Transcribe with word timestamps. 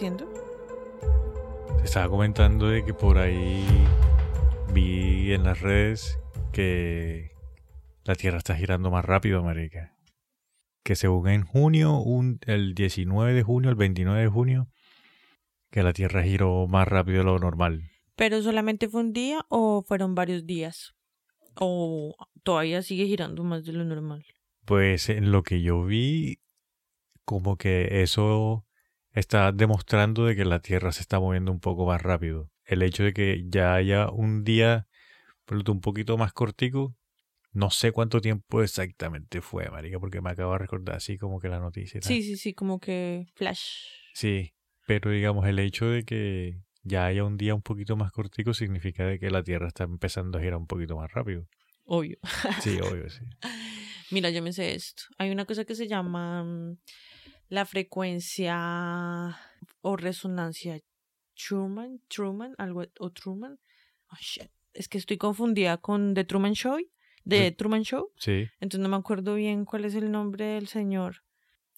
¿Qué 0.00 0.08
me 0.08 0.16
estabas 0.16 0.30
diciendo? 0.30 1.78
Te 1.78 1.84
estaba 1.84 2.08
comentando 2.08 2.68
de 2.68 2.84
que 2.84 2.94
por 2.94 3.18
ahí 3.18 3.66
vi 4.72 5.34
en 5.34 5.44
las 5.44 5.60
redes 5.60 6.18
que 6.52 7.32
la 8.04 8.14
Tierra 8.14 8.38
está 8.38 8.56
girando 8.56 8.90
más 8.90 9.04
rápido, 9.04 9.42
marica. 9.42 9.94
Que 10.82 10.96
según 10.96 11.28
en 11.28 11.42
junio, 11.42 11.98
un, 11.98 12.40
el 12.46 12.74
19 12.74 13.34
de 13.34 13.42
junio, 13.42 13.68
el 13.68 13.76
29 13.76 14.22
de 14.22 14.28
junio, 14.28 14.68
que 15.70 15.82
la 15.82 15.92
Tierra 15.92 16.22
giró 16.22 16.66
más 16.66 16.88
rápido 16.88 17.18
de 17.18 17.24
lo 17.24 17.38
normal. 17.38 17.90
¿Pero 18.16 18.40
solamente 18.40 18.88
fue 18.88 19.02
un 19.02 19.12
día 19.12 19.44
o 19.50 19.82
fueron 19.82 20.14
varios 20.14 20.46
días? 20.46 20.94
¿O 21.56 22.14
todavía 22.42 22.80
sigue 22.80 23.06
girando 23.06 23.44
más 23.44 23.66
de 23.66 23.74
lo 23.74 23.84
normal? 23.84 24.24
Pues 24.64 25.10
en 25.10 25.30
lo 25.30 25.42
que 25.42 25.60
yo 25.60 25.84
vi, 25.84 26.38
como 27.26 27.58
que 27.58 28.02
eso 28.02 28.64
está 29.12 29.52
demostrando 29.52 30.24
de 30.24 30.36
que 30.36 30.44
la 30.44 30.60
Tierra 30.60 30.92
se 30.92 31.00
está 31.00 31.18
moviendo 31.20 31.52
un 31.52 31.60
poco 31.60 31.86
más 31.86 32.00
rápido. 32.02 32.50
El 32.64 32.82
hecho 32.82 33.02
de 33.02 33.12
que 33.12 33.44
ya 33.48 33.74
haya 33.74 34.10
un 34.10 34.44
día 34.44 34.86
un 35.66 35.80
poquito 35.80 36.16
más 36.16 36.32
cortico, 36.32 36.94
no 37.52 37.70
sé 37.70 37.92
cuánto 37.92 38.20
tiempo 38.20 38.62
exactamente 38.62 39.40
fue, 39.40 39.68
marica, 39.70 39.98
porque 39.98 40.20
me 40.20 40.30
acabo 40.30 40.52
de 40.52 40.58
recordar 40.58 40.96
así 40.96 41.18
como 41.18 41.40
que 41.40 41.48
la 41.48 41.58
noticia. 41.58 42.00
Sí, 42.02 42.22
sí, 42.22 42.36
sí, 42.36 42.54
como 42.54 42.78
que 42.78 43.26
flash. 43.34 43.86
Sí, 44.14 44.54
pero 44.86 45.10
digamos 45.10 45.46
el 45.46 45.58
hecho 45.58 45.86
de 45.86 46.04
que 46.04 46.60
ya 46.82 47.06
haya 47.06 47.24
un 47.24 47.36
día 47.36 47.54
un 47.54 47.62
poquito 47.62 47.96
más 47.96 48.12
cortico 48.12 48.54
significa 48.54 49.04
de 49.04 49.18
que 49.18 49.30
la 49.30 49.42
Tierra 49.42 49.68
está 49.68 49.84
empezando 49.84 50.38
a 50.38 50.40
girar 50.40 50.58
un 50.58 50.66
poquito 50.66 50.96
más 50.96 51.10
rápido. 51.12 51.46
Obvio. 51.84 52.18
Sí, 52.60 52.78
obvio, 52.80 53.10
sí. 53.10 53.24
Mira, 54.12 54.30
yo 54.30 54.42
me 54.42 54.52
sé 54.52 54.74
esto. 54.74 55.04
Hay 55.18 55.30
una 55.30 55.44
cosa 55.44 55.64
que 55.64 55.74
se 55.74 55.88
llama 55.88 56.44
mm, 56.44 56.78
la 57.50 57.66
frecuencia 57.66 59.36
o 59.82 59.96
resonancia 59.96 60.80
Truman, 61.34 62.00
Truman, 62.08 62.54
algo, 62.58 62.84
o 62.98 63.10
Truman. 63.10 63.58
Oh, 64.10 64.16
shit. 64.20 64.50
Es 64.72 64.88
que 64.88 64.98
estoy 64.98 65.18
confundida 65.18 65.76
con 65.78 66.14
The 66.14 66.24
Truman 66.24 66.54
Show, 66.54 66.78
de 67.24 67.50
Truman 67.50 67.82
Show. 67.82 68.12
Sí. 68.16 68.46
Entonces 68.60 68.80
no 68.80 68.88
me 68.88 68.96
acuerdo 68.96 69.34
bien 69.34 69.64
cuál 69.64 69.84
es 69.84 69.94
el 69.94 70.10
nombre 70.10 70.44
del 70.44 70.68
señor. 70.68 71.24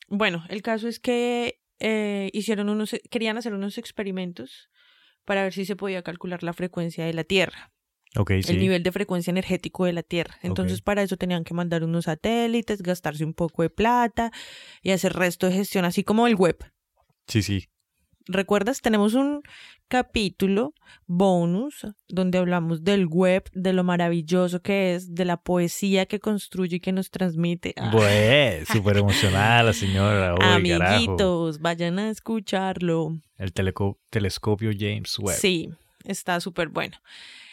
Bueno, 0.09 0.45
el 0.51 0.61
caso 0.61 0.89
es 0.89 1.01
que 1.01 1.61
eh, 1.79 2.31
hicieron 2.35 2.69
unos, 2.69 2.95
querían 3.11 3.39
hacer 3.39 3.55
unos 3.55 3.79
experimentos 3.79 4.69
para 5.25 5.43
ver 5.43 5.55
si 5.55 5.65
se 5.65 5.75
podía 5.75 6.03
calcular 6.03 6.43
la 6.43 6.53
frecuencia 6.53 7.07
de 7.07 7.15
la 7.15 7.25
Tierra. 7.25 7.72
Okay, 8.15 8.43
el 8.47 8.59
nivel 8.59 8.83
de 8.83 8.93
frecuencia 8.93 9.31
energético 9.31 9.87
de 9.87 9.95
la 9.95 10.03
Tierra. 10.03 10.37
Entonces, 10.43 10.83
para 10.83 11.03
eso 11.03 11.17
tenían 11.17 11.45
que 11.45 11.55
mandar 11.55 11.83
unos 11.83 12.05
satélites, 12.05 12.83
gastarse 12.83 13.25
un 13.25 13.33
poco 13.33 13.63
de 13.63 13.71
plata 13.71 14.33
y 14.83 14.91
hacer 14.91 15.15
resto 15.15 15.47
de 15.47 15.55
gestión, 15.55 15.85
así 15.85 16.05
como 16.05 16.27
el 16.27 16.35
web. 16.35 16.59
Sí, 17.27 17.43
sí. 17.43 17.69
¿Recuerdas? 18.27 18.81
Tenemos 18.81 19.15
un 19.15 19.43
capítulo 19.89 20.75
bonus 21.07 21.87
donde 22.09 22.39
hablamos 22.39 22.85
del 22.85 23.07
web, 23.07 23.45
de 23.53 23.73
lo 23.73 23.85
maravilloso 23.85 24.61
que 24.61 24.95
es, 24.95 25.15
de 25.15 25.25
la 25.25 25.39
poesía 25.39 26.07
que 26.07 26.21
construye 26.21 26.77
y 26.77 26.81
que 26.81 26.93
nos 26.93 27.11
transmite. 27.11 27.75
Pues, 27.91 28.69
súper 28.73 28.99
emocionada 28.99 29.63
la 29.65 29.73
señora. 29.73 30.35
Amiguitos, 30.41 31.61
vayan 31.61 31.99
a 31.99 32.11
escucharlo. 32.11 33.19
El 33.39 33.53
telescopio 33.53 34.71
James 34.79 35.19
Webb. 35.19 35.37
Sí, 35.37 35.71
está 36.05 36.41
súper 36.41 36.69
bueno. 36.69 36.99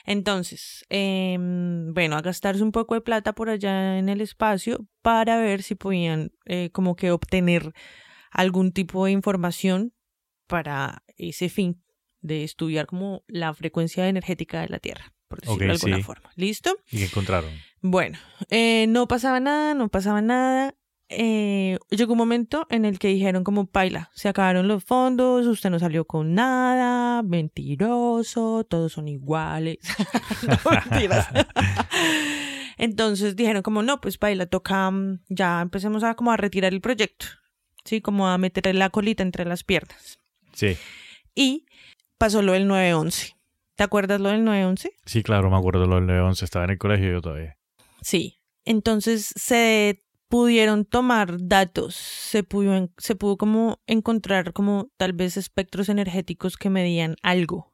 Entonces, 0.09 0.87
em, 0.89 1.93
bueno, 1.93 2.17
a 2.17 2.21
gastarse 2.23 2.63
un 2.63 2.71
poco 2.71 2.95
de 2.95 3.01
plata 3.01 3.33
por 3.33 3.47
allá 3.47 3.99
en 3.99 4.09
el 4.09 4.21
espacio 4.21 4.87
para 5.03 5.37
ver 5.37 5.61
si 5.61 5.75
podían 5.75 6.31
eh, 6.45 6.71
como 6.71 6.95
que 6.95 7.11
obtener 7.11 7.73
algún 8.31 8.71
tipo 8.71 9.05
de 9.05 9.11
información 9.11 9.93
para 10.47 11.03
ese 11.15 11.47
fin 11.47 11.83
de 12.21 12.43
estudiar 12.43 12.87
como 12.87 13.23
la 13.27 13.53
frecuencia 13.53 14.09
energética 14.09 14.61
de 14.61 14.69
la 14.69 14.79
Tierra, 14.79 15.13
por 15.27 15.41
decirlo 15.41 15.67
de 15.67 15.71
alguna 15.73 16.03
forma. 16.03 16.31
¿Listo? 16.35 16.75
¿Y 16.89 17.03
encontraron? 17.03 17.53
Bueno, 17.81 18.17
eh, 18.49 18.87
no 18.89 19.07
pasaba 19.07 19.39
nada, 19.39 19.75
no 19.75 19.89
pasaba 19.89 20.23
nada. 20.23 20.73
Eh, 21.11 21.79
llegó 21.89 22.13
un 22.13 22.19
momento 22.19 22.67
en 22.69 22.85
el 22.85 22.99
que 22.99 23.07
dijeron 23.07 23.43
como 23.43 23.65
paila, 23.65 24.11
se 24.13 24.29
acabaron 24.29 24.67
los 24.67 24.83
fondos, 24.83 25.47
usted 25.47 25.71
no 25.71 25.79
salió 25.79 26.05
con 26.05 26.35
nada, 26.35 27.23
mentiroso, 27.23 28.63
todos 28.63 28.93
son 28.93 29.07
iguales. 29.07 29.79
mentiras. 30.91 31.27
Entonces 32.77 33.35
dijeron 33.35 33.63
como 33.63 33.81
no, 33.81 33.99
pues 33.99 34.19
paila, 34.19 34.45
toca, 34.45 34.91
mm, 34.91 35.21
ya 35.29 35.61
empecemos 35.61 36.03
a 36.03 36.13
como 36.13 36.31
a 36.31 36.37
retirar 36.37 36.73
el 36.73 36.81
proyecto, 36.81 37.25
sí, 37.83 38.01
como 38.01 38.29
a 38.29 38.37
meter 38.37 38.73
la 38.75 38.91
colita 38.91 39.23
entre 39.23 39.45
las 39.45 39.63
piernas. 39.63 40.19
Sí. 40.53 40.77
Y 41.33 41.65
pasó 42.19 42.43
lo 42.43 42.53
del 42.53 42.67
911. 42.67 43.35
¿Te 43.75 43.83
acuerdas 43.83 44.21
lo 44.21 44.29
del 44.29 44.43
911? 44.43 44.91
Sí, 45.05 45.23
claro, 45.23 45.49
me 45.49 45.57
acuerdo 45.57 45.87
lo 45.87 45.95
del 45.95 46.05
911. 46.05 46.45
Estaba 46.45 46.65
en 46.65 46.71
el 46.71 46.77
colegio 46.77 47.11
yo 47.13 47.21
todavía. 47.21 47.57
Sí. 48.01 48.35
Entonces 48.65 49.33
se 49.35 50.03
pudieron 50.29 50.85
tomar 50.85 51.37
datos, 51.39 51.95
se 51.95 52.43
pudo, 52.43 52.89
se 52.97 53.15
pudo 53.15 53.37
como 53.37 53.81
encontrar 53.87 54.53
como 54.53 54.89
tal 54.97 55.13
vez 55.13 55.37
espectros 55.37 55.89
energéticos 55.89 56.55
que 56.55 56.69
medían 56.69 57.15
algo. 57.23 57.73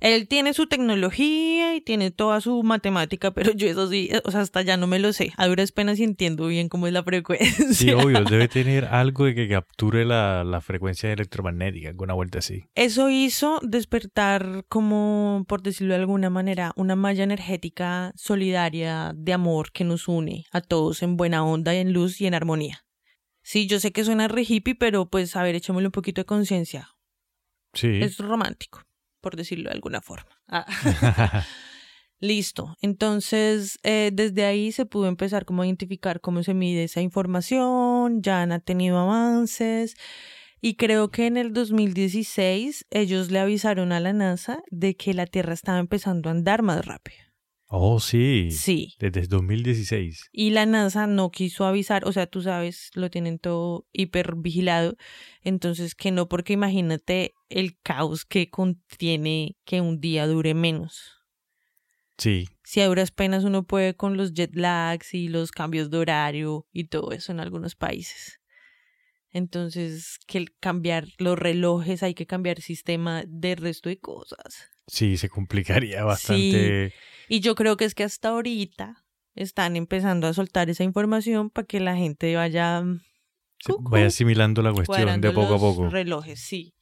Él 0.00 0.28
tiene 0.28 0.52
su 0.52 0.66
tecnología 0.66 1.74
y 1.74 1.80
tiene 1.80 2.10
toda 2.10 2.40
su 2.40 2.62
matemática, 2.62 3.32
pero 3.32 3.52
yo 3.52 3.68
eso 3.68 3.88
sí, 3.88 4.10
o 4.24 4.30
sea, 4.30 4.40
hasta 4.40 4.62
ya 4.62 4.76
no 4.76 4.86
me 4.86 4.98
lo 4.98 5.12
sé. 5.12 5.32
A 5.36 5.46
duras 5.46 5.72
penas 5.72 6.00
entiendo 6.00 6.46
bien 6.46 6.68
cómo 6.68 6.86
es 6.86 6.92
la 6.92 7.02
frecuencia. 7.02 7.72
Sí, 7.72 7.90
obvio, 7.92 8.24
debe 8.24 8.48
tener 8.48 8.86
algo 8.86 9.24
de 9.24 9.34
que 9.34 9.48
capture 9.48 10.04
la, 10.04 10.44
la 10.44 10.60
frecuencia 10.60 11.12
electromagnética, 11.12 11.88
alguna 11.88 12.14
vuelta 12.14 12.38
así. 12.38 12.64
Eso 12.74 13.10
hizo 13.10 13.60
despertar 13.62 14.64
como, 14.68 15.44
por 15.48 15.62
decirlo 15.62 15.94
de 15.94 16.00
alguna 16.00 16.30
manera, 16.30 16.72
una 16.76 16.96
malla 16.96 17.24
energética 17.24 18.12
solidaria 18.16 19.12
de 19.14 19.32
amor 19.32 19.72
que 19.72 19.84
nos 19.84 20.08
une 20.08 20.46
a 20.52 20.60
todos 20.60 21.02
en 21.02 21.16
buena 21.16 21.44
onda 21.44 21.74
y 21.74 21.78
en 21.78 21.92
luz 21.92 22.20
y 22.20 22.26
en 22.26 22.34
armonía. 22.34 22.84
Sí, 23.42 23.66
yo 23.66 23.78
sé 23.78 23.92
que 23.92 24.04
suena 24.04 24.28
re 24.28 24.42
hippie, 24.46 24.74
pero 24.74 25.08
pues 25.08 25.36
a 25.36 25.42
ver, 25.42 25.54
echémosle 25.54 25.88
un 25.88 25.92
poquito 25.92 26.20
de 26.20 26.26
conciencia. 26.26 26.90
Sí. 27.72 28.00
Es 28.02 28.18
romántico 28.18 28.86
por 29.20 29.36
decirlo 29.36 29.70
de 29.70 29.74
alguna 29.74 30.00
forma. 30.00 30.30
Ah. 30.48 30.66
Listo. 32.20 32.76
Entonces, 32.80 33.78
eh, 33.82 34.10
desde 34.12 34.44
ahí 34.44 34.72
se 34.72 34.86
pudo 34.86 35.06
empezar 35.06 35.44
como 35.44 35.62
a 35.62 35.66
identificar 35.66 36.20
cómo 36.20 36.42
se 36.42 36.54
mide 36.54 36.84
esa 36.84 37.02
información, 37.02 38.22
ya 38.22 38.42
han 38.42 38.58
tenido 38.62 38.98
avances. 38.98 39.96
Y 40.62 40.76
creo 40.76 41.10
que 41.10 41.26
en 41.26 41.36
el 41.36 41.52
2016 41.52 42.86
ellos 42.90 43.30
le 43.30 43.38
avisaron 43.38 43.92
a 43.92 44.00
la 44.00 44.14
NASA 44.14 44.62
de 44.70 44.96
que 44.96 45.12
la 45.12 45.26
Tierra 45.26 45.52
estaba 45.52 45.78
empezando 45.78 46.30
a 46.30 46.32
andar 46.32 46.62
más 46.62 46.84
rápido. 46.86 47.25
Oh, 47.68 47.98
sí. 47.98 48.50
Sí. 48.52 48.94
Desde 48.98 49.26
2016. 49.26 50.28
Y 50.30 50.50
la 50.50 50.66
NASA 50.66 51.06
no 51.06 51.30
quiso 51.30 51.64
avisar, 51.64 52.06
o 52.06 52.12
sea, 52.12 52.26
tú 52.26 52.42
sabes, 52.42 52.90
lo 52.94 53.10
tienen 53.10 53.38
todo 53.38 53.86
hiper 53.92 54.36
vigilado. 54.36 54.96
Entonces, 55.42 55.94
que 55.94 56.12
no, 56.12 56.28
porque 56.28 56.52
imagínate 56.52 57.34
el 57.48 57.76
caos 57.82 58.24
que 58.24 58.50
contiene 58.50 59.56
que 59.64 59.80
un 59.80 60.00
día 60.00 60.26
dure 60.28 60.54
menos. 60.54 61.12
Sí. 62.18 62.46
Si 62.62 62.80
a 62.80 62.86
duras 62.86 63.10
penas 63.10 63.44
uno 63.44 63.64
puede 63.64 63.94
con 63.94 64.16
los 64.16 64.32
jet 64.32 64.54
lags 64.54 65.12
y 65.12 65.28
los 65.28 65.50
cambios 65.50 65.90
de 65.90 65.98
horario 65.98 66.66
y 66.72 66.84
todo 66.84 67.12
eso 67.12 67.32
en 67.32 67.40
algunos 67.40 67.74
países. 67.74 68.40
Entonces, 69.30 70.18
que 70.26 70.46
cambiar 70.60 71.08
los 71.18 71.38
relojes, 71.38 72.02
hay 72.02 72.14
que 72.14 72.26
cambiar 72.26 72.56
el 72.58 72.62
sistema 72.62 73.24
de 73.26 73.54
resto 73.54 73.88
de 73.88 73.98
cosas. 73.98 74.70
Sí, 74.86 75.16
se 75.16 75.28
complicaría 75.28 76.04
bastante. 76.04 76.92
Y 77.28 77.40
yo 77.40 77.54
creo 77.54 77.76
que 77.76 77.84
es 77.84 77.94
que 77.94 78.04
hasta 78.04 78.28
ahorita 78.28 79.04
están 79.34 79.76
empezando 79.76 80.26
a 80.26 80.32
soltar 80.32 80.70
esa 80.70 80.84
información 80.84 81.50
para 81.50 81.66
que 81.66 81.80
la 81.80 81.96
gente 81.96 82.34
vaya... 82.36 82.84
vaya 83.80 84.06
asimilando 84.06 84.62
la 84.62 84.72
cuestión 84.72 85.20
de 85.20 85.30
poco 85.32 85.54
a 85.54 85.58
poco. 85.58 85.90
Relojes, 85.90 86.40
sí. 86.40 86.74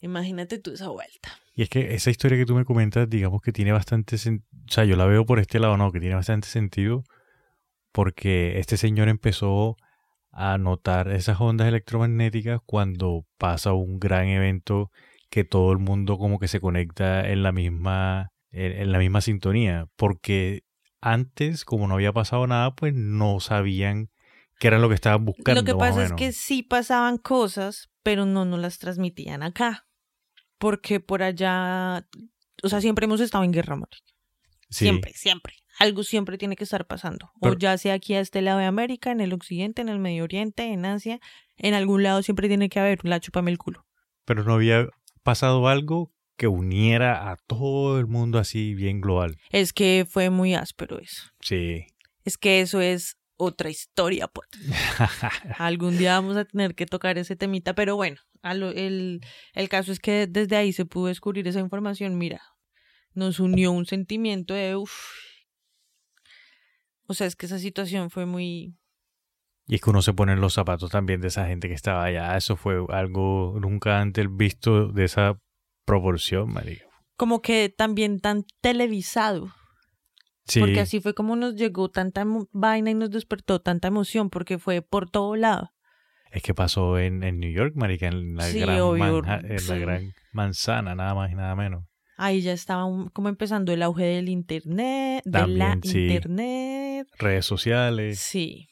Imagínate 0.00 0.58
tú 0.58 0.72
esa 0.72 0.88
vuelta. 0.88 1.30
Y 1.54 1.62
es 1.62 1.68
que 1.68 1.94
esa 1.94 2.10
historia 2.10 2.38
que 2.38 2.46
tú 2.46 2.54
me 2.54 2.64
comentas, 2.64 3.08
digamos 3.10 3.42
que 3.42 3.52
tiene 3.52 3.72
bastante 3.72 4.16
sentido. 4.16 4.48
O 4.66 4.72
sea, 4.72 4.84
yo 4.84 4.96
la 4.96 5.04
veo 5.06 5.26
por 5.26 5.40
este 5.40 5.58
lado, 5.58 5.76
no, 5.76 5.90
que 5.92 6.00
tiene 6.00 6.14
bastante 6.14 6.48
sentido. 6.48 7.04
Porque 7.92 8.58
este 8.58 8.76
señor 8.76 9.08
empezó 9.08 9.76
a 10.30 10.58
notar 10.58 11.10
esas 11.10 11.40
ondas 11.40 11.66
electromagnéticas 11.66 12.60
cuando 12.64 13.26
pasa 13.36 13.72
un 13.72 13.98
gran 13.98 14.28
evento 14.28 14.90
que 15.30 15.44
todo 15.44 15.72
el 15.72 15.78
mundo 15.78 16.18
como 16.18 16.38
que 16.38 16.48
se 16.48 16.60
conecta 16.60 17.28
en 17.28 17.42
la 17.42 17.52
misma 17.52 18.30
en, 18.52 18.92
la 18.92 18.98
misma 18.98 19.20
sintonía, 19.20 19.86
porque 19.96 20.64
antes, 21.00 21.64
como 21.64 21.86
no 21.88 21.94
había 21.94 22.12
pasado 22.12 22.46
nada, 22.46 22.74
pues 22.74 22.94
no 22.94 23.40
sabían 23.40 24.10
qué 24.58 24.68
era 24.68 24.78
lo 24.78 24.88
que 24.88 24.94
estaban 24.94 25.24
buscando. 25.24 25.62
Lo 25.62 25.64
que 25.64 25.74
pasa 25.74 26.04
es 26.04 26.12
que 26.12 26.32
sí 26.32 26.62
pasaban 26.62 27.16
cosas, 27.16 27.90
pero 28.02 28.26
no 28.26 28.44
nos 28.44 28.60
las 28.60 28.78
transmitían 28.78 29.42
acá. 29.42 29.86
Porque 30.58 31.00
por 31.00 31.22
allá, 31.22 32.06
o 32.62 32.68
sea, 32.68 32.80
siempre 32.80 33.06
hemos 33.06 33.20
estado 33.20 33.44
en 33.44 33.52
guerra, 33.52 33.76
Mónica. 33.76 33.96
Siempre, 34.68 35.12
siempre. 35.14 35.54
algo 35.78 36.04
siempre 36.04 36.36
tiene 36.36 36.54
que 36.54 36.64
estar 36.64 36.86
pasando. 36.86 37.32
Pero- 37.40 37.54
o 37.54 37.58
ya 37.58 37.76
sea 37.78 37.94
aquí 37.94 38.14
a 38.14 38.20
este 38.20 38.42
lado 38.42 38.58
de 38.58 38.66
América, 38.66 39.10
en 39.10 39.20
el 39.20 39.32
occidente, 39.32 39.80
en 39.80 39.88
el 39.88 39.98
Medio 39.98 40.24
Oriente, 40.24 40.64
en 40.64 40.84
Asia, 40.84 41.18
en 41.56 41.74
algún 41.74 42.02
lado 42.02 42.22
siempre 42.22 42.48
tiene 42.48 42.68
que 42.68 42.78
haber 42.78 43.04
la 43.04 43.18
chupame 43.20 43.50
el 43.50 43.58
culo. 43.58 43.86
Pero 44.26 44.44
no 44.44 44.54
había 44.54 44.86
pasado 45.30 45.68
algo 45.68 46.12
que 46.36 46.48
uniera 46.48 47.30
a 47.30 47.36
todo 47.36 47.98
el 48.00 48.06
mundo 48.06 48.38
así 48.38 48.74
bien 48.74 49.00
global. 49.00 49.36
Es 49.50 49.72
que 49.72 50.06
fue 50.08 50.30
muy 50.30 50.54
áspero 50.54 50.98
eso. 50.98 51.22
Sí. 51.40 51.86
Es 52.24 52.36
que 52.38 52.60
eso 52.60 52.80
es 52.80 53.16
otra 53.36 53.70
historia, 53.70 54.26
pues. 54.28 54.48
Algún 55.58 55.96
día 55.98 56.14
vamos 56.14 56.36
a 56.36 56.44
tener 56.44 56.74
que 56.74 56.86
tocar 56.86 57.16
ese 57.18 57.36
temita, 57.36 57.74
pero 57.74 57.96
bueno, 57.96 58.16
a 58.42 58.54
lo- 58.54 58.70
el, 58.70 59.20
el 59.54 59.68
caso 59.68 59.92
es 59.92 60.00
que 60.00 60.26
desde 60.26 60.56
ahí 60.56 60.72
se 60.72 60.84
pudo 60.86 61.06
descubrir 61.06 61.46
esa 61.46 61.60
información. 61.60 62.18
Mira, 62.18 62.40
nos 63.14 63.38
unió 63.40 63.72
un 63.72 63.86
sentimiento 63.86 64.54
de 64.54 64.76
uff. 64.76 64.92
O 67.06 67.14
sea, 67.14 67.26
es 67.26 67.36
que 67.36 67.46
esa 67.46 67.58
situación 67.58 68.10
fue 68.10 68.24
muy. 68.26 68.74
Y 69.70 69.76
es 69.76 69.80
que 69.80 69.90
uno 69.90 70.02
se 70.02 70.12
pone 70.12 70.32
en 70.32 70.40
los 70.40 70.54
zapatos 70.54 70.90
también 70.90 71.20
de 71.20 71.28
esa 71.28 71.46
gente 71.46 71.68
que 71.68 71.74
estaba 71.74 72.04
allá. 72.04 72.36
Eso 72.36 72.56
fue 72.56 72.84
algo 72.88 73.56
nunca 73.60 74.00
antes 74.00 74.26
visto 74.28 74.88
de 74.88 75.04
esa 75.04 75.38
proporción, 75.84 76.52
marica. 76.52 76.84
como 77.16 77.40
que 77.42 77.68
también 77.68 78.18
tan 78.20 78.44
televisado. 78.60 79.52
Sí, 80.46 80.58
Porque 80.60 80.80
así 80.80 81.00
fue 81.00 81.14
como 81.14 81.36
nos 81.36 81.54
llegó 81.54 81.90
tanta 81.90 82.24
vaina 82.52 82.90
y 82.90 82.94
nos 82.94 83.10
despertó 83.10 83.60
tanta 83.60 83.88
emoción, 83.88 84.30
porque 84.30 84.58
fue 84.58 84.82
por 84.82 85.08
todo 85.10 85.36
lado. 85.36 85.70
es 86.32 86.42
que 86.42 86.54
pasó 86.54 86.98
en, 86.98 87.22
en 87.22 87.38
New 87.40 87.52
York, 87.52 87.74
marica, 87.76 88.06
en 88.08 88.34
la, 88.36 88.44
Sí, 88.44 88.60
gran, 88.60 88.80
obvio, 88.80 89.18
en 89.18 89.24
la 89.54 89.58
sí. 89.58 89.78
gran 89.78 90.12
manzana, 90.32 90.94
nada 90.94 91.14
más 91.14 91.30
y 91.30 91.34
nada 91.34 91.54
menos. 91.54 91.84
Ahí 92.16 92.40
ya 92.40 92.52
estaba 92.52 92.84
un- 92.84 93.08
como 93.10 93.28
empezando 93.28 93.72
el 93.72 93.82
auge 93.82 94.04
del 94.04 94.28
internet, 94.28 95.22
de 95.24 95.30
También, 95.30 95.58
la 95.58 95.78
sí. 95.82 96.06
internet. 96.06 97.06
Redes 97.18 97.46
sociales, 97.46 98.18
Sí. 98.18 98.66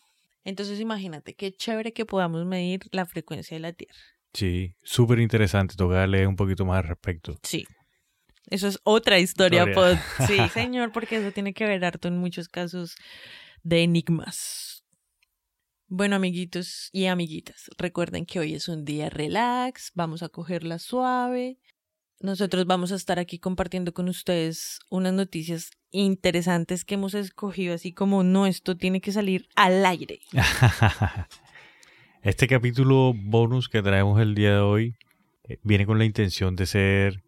Entonces 0.49 0.81
imagínate 0.81 1.35
qué 1.35 1.53
chévere 1.53 1.93
que 1.93 2.07
podamos 2.07 2.47
medir 2.47 2.81
la 2.93 3.05
frecuencia 3.05 3.55
de 3.57 3.61
la 3.61 3.73
Tierra. 3.75 3.99
sí, 4.33 4.75
súper 4.83 5.19
interesante. 5.19 5.75
Toca 5.77 6.07
leer 6.07 6.27
un 6.27 6.37
poquito 6.37 6.65
más 6.65 6.79
al 6.79 6.89
respecto. 6.89 7.39
Sí. 7.43 7.67
Eso 8.51 8.67
es 8.67 8.79
otra 8.85 9.19
historia. 9.19 9.65
Historia. 9.69 9.75
pod- 10.17 10.27
Sí, 10.27 10.49
señor, 10.49 10.91
porque 10.93 11.17
eso 11.17 11.33
tiene 11.33 11.53
que 11.53 11.67
ver 11.67 11.85
harto 11.85 12.09
en 12.09 12.17
muchos 12.17 12.49
casos 12.49 12.97
de 13.63 13.83
enigmas. 13.83 14.83
Bueno, 15.87 16.17
amiguitos 16.17 16.89
y 16.93 17.07
amiguitas, 17.07 17.71
recuerden 17.79 18.25
que 18.27 18.39
hoy 18.41 18.55
es 18.55 18.69
un 18.69 18.85
día 18.85 19.09
relax, 19.11 19.91
vamos 19.95 20.23
a 20.23 20.29
cogerla 20.29 20.79
suave. 20.79 21.59
Nosotros 22.21 22.67
vamos 22.67 22.91
a 22.91 22.97
estar 22.97 23.19
aquí 23.19 23.39
compartiendo 23.39 23.95
con 23.95 24.09
ustedes 24.09 24.81
unas 24.91 25.13
noticias 25.13 25.71
interesantes 25.93 26.85
que 26.85 26.95
hemos 26.95 27.15
escogido, 27.15 27.75
así 27.75 27.93
como 27.93 28.25
no, 28.25 28.47
esto 28.47 28.77
tiene 28.77 29.01
que 29.01 29.13
salir 29.13 29.49
al 29.55 29.85
aire. 29.87 30.21
Este 32.21 32.49
capítulo 32.49 33.15
bonus 33.15 33.69
que 33.69 33.81
traemos 33.81 34.21
el 34.21 34.35
día 34.35 34.55
de 34.55 34.59
hoy 34.59 34.97
eh, 35.45 35.59
viene 35.63 35.87
con 35.87 35.99
la 35.99 36.05
intención 36.05 36.57
de 36.57 36.67
ser 36.67 37.23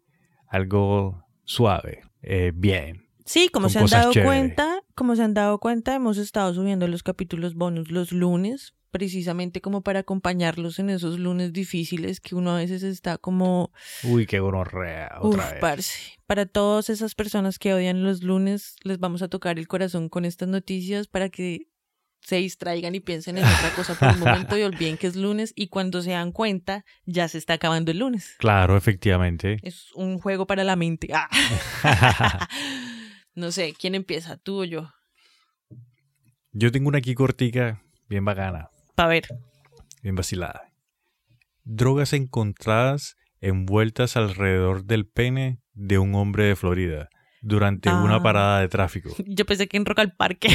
algo 0.47 1.23
suave, 1.45 2.01
eh, 2.21 2.51
bien. 2.53 3.07
Sí, 3.25 3.47
como 3.47 3.69
se 3.69 3.79
han 3.79 3.85
dado 3.85 4.11
chéveres. 4.11 4.27
cuenta, 4.27 4.83
como 4.93 5.15
se 5.15 5.23
han 5.23 5.33
dado 5.33 5.59
cuenta, 5.59 5.95
hemos 5.95 6.17
estado 6.17 6.53
subiendo 6.53 6.89
los 6.89 7.03
capítulos 7.03 7.55
bonus 7.55 7.89
los 7.89 8.11
lunes, 8.11 8.75
precisamente 8.91 9.61
como 9.61 9.81
para 9.81 10.01
acompañarlos 10.01 10.79
en 10.79 10.89
esos 10.89 11.17
lunes 11.17 11.53
difíciles 11.53 12.19
que 12.19 12.35
uno 12.35 12.51
a 12.51 12.57
veces 12.57 12.83
está 12.83 13.17
como, 13.17 13.71
Uy, 14.03 14.25
qué 14.25 14.39
gonorrea 14.39 15.17
otra 15.19 15.51
vez. 15.51 15.59
parce. 15.59 16.19
Para 16.27 16.45
todas 16.45 16.89
esas 16.89 17.15
personas 17.15 17.57
que 17.57 17.73
odian 17.73 18.03
los 18.03 18.21
lunes, 18.23 18.75
les 18.83 18.99
vamos 18.99 19.21
a 19.21 19.27
tocar 19.27 19.57
el 19.57 19.67
corazón 19.67 20.09
con 20.09 20.25
estas 20.25 20.47
noticias 20.47 21.07
para 21.07 21.29
que 21.29 21.67
se 22.21 22.35
distraigan 22.37 22.93
y 22.93 22.99
piensen 22.99 23.37
en 23.37 23.45
otra 23.45 23.73
cosa 23.75 23.95
por 23.95 24.09
un 24.09 24.19
momento 24.19 24.57
y 24.57 24.61
olviden 24.63 24.97
que 24.97 25.07
es 25.07 25.15
lunes 25.15 25.53
y 25.55 25.67
cuando 25.67 26.01
se 26.01 26.11
dan 26.11 26.31
cuenta 26.31 26.85
ya 27.05 27.27
se 27.27 27.37
está 27.37 27.53
acabando 27.53 27.91
el 27.91 27.99
lunes. 27.99 28.35
Claro, 28.37 28.77
efectivamente. 28.77 29.57
Es 29.63 29.91
un 29.95 30.19
juego 30.19 30.45
para 30.45 30.63
la 30.63 30.75
mente. 30.75 31.09
Ah. 31.13 31.27
no 33.35 33.51
sé, 33.51 33.73
¿quién 33.77 33.95
empieza? 33.95 34.37
¿Tú 34.37 34.61
o 34.61 34.63
yo? 34.63 34.93
Yo 36.53 36.71
tengo 36.71 36.89
una 36.89 36.99
aquí 36.99 37.15
cortica, 37.15 37.81
bien 38.09 38.25
bacana, 38.25 38.69
Pa' 38.95 39.07
ver. 39.07 39.27
bien 40.03 40.15
vacilada. 40.15 40.71
Drogas 41.63 42.13
encontradas 42.13 43.15
envueltas 43.39 44.17
alrededor 44.17 44.83
del 44.85 45.07
pene 45.07 45.59
de 45.73 45.97
un 45.99 46.15
hombre 46.15 46.45
de 46.45 46.55
Florida 46.55 47.09
durante 47.41 47.89
Ah. 47.89 48.01
una 48.03 48.21
parada 48.21 48.59
de 48.61 48.67
tráfico. 48.67 49.09
Yo 49.25 49.45
pensé 49.45 49.67
que 49.67 49.77
en 49.77 49.85
Rock 49.85 49.99
al 49.99 50.15
Parque 50.15 50.49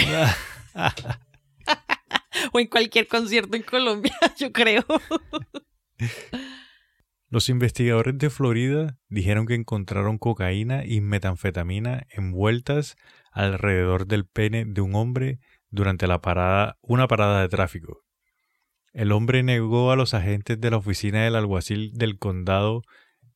o 2.52 2.60
en 2.60 2.66
cualquier 2.68 3.08
concierto 3.08 3.56
en 3.56 3.62
Colombia, 3.62 4.12
yo 4.38 4.52
creo. 4.52 4.84
Los 7.28 7.48
investigadores 7.48 8.16
de 8.18 8.30
Florida 8.30 8.98
dijeron 9.08 9.46
que 9.46 9.54
encontraron 9.54 10.18
cocaína 10.18 10.84
y 10.84 11.00
metanfetamina 11.00 12.06
envueltas 12.10 12.96
alrededor 13.32 14.06
del 14.06 14.26
pene 14.26 14.64
de 14.64 14.80
un 14.80 14.94
hombre 14.94 15.40
durante 15.70 16.06
la 16.06 16.20
parada, 16.20 16.78
una 16.82 17.08
parada 17.08 17.40
de 17.42 17.48
tráfico. 17.48 18.04
El 18.96 19.12
hombre 19.12 19.42
negó 19.42 19.92
a 19.92 19.96
los 19.96 20.14
agentes 20.14 20.58
de 20.58 20.70
la 20.70 20.78
oficina 20.78 21.22
del 21.22 21.36
alguacil 21.36 21.92
del 21.92 22.18
condado 22.18 22.80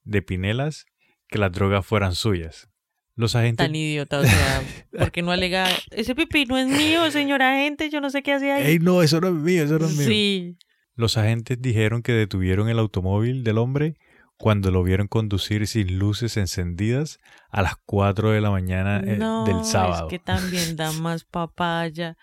de 0.04 0.22
Pinelas 0.22 0.86
que 1.28 1.36
las 1.38 1.52
drogas 1.52 1.84
fueran 1.84 2.14
suyas. 2.14 2.70
Los 3.14 3.36
agentes 3.36 3.66
Tan 3.66 3.76
idiota, 3.76 4.20
o 4.20 4.24
sea, 4.24 4.62
porque 4.98 5.20
no 5.20 5.32
alega, 5.32 5.68
ese 5.90 6.14
pipí 6.14 6.46
no 6.46 6.56
es 6.56 6.66
mío, 6.66 7.10
señora 7.10 7.56
gente, 7.56 7.90
yo 7.90 8.00
no 8.00 8.08
sé 8.08 8.22
qué 8.22 8.32
hacía 8.32 8.56
ahí. 8.56 8.66
¡Ey, 8.68 8.78
no, 8.78 9.02
eso 9.02 9.20
no 9.20 9.28
es 9.28 9.34
mío, 9.34 9.64
eso 9.64 9.78
no 9.78 9.84
es 9.84 9.96
mío! 9.98 10.08
sí, 10.08 10.56
Los 10.94 11.18
agentes 11.18 11.60
dijeron 11.60 12.00
que 12.02 12.12
detuvieron 12.12 12.70
el 12.70 12.78
automóvil 12.78 13.44
del 13.44 13.58
hombre 13.58 13.96
cuando 14.38 14.70
lo 14.70 14.82
vieron 14.82 15.08
conducir 15.08 15.66
sin 15.66 15.98
luces 15.98 16.38
encendidas 16.38 17.18
a 17.50 17.60
las 17.60 17.74
4 17.84 18.30
de 18.30 18.40
la 18.40 18.50
mañana 18.50 19.02
eh, 19.04 19.18
no, 19.18 19.44
del 19.44 19.62
sábado. 19.66 20.06
es 20.06 20.10
que 20.10 20.18
también 20.18 20.76
da 20.76 20.90
más 21.02 21.24
papaya. 21.24 22.16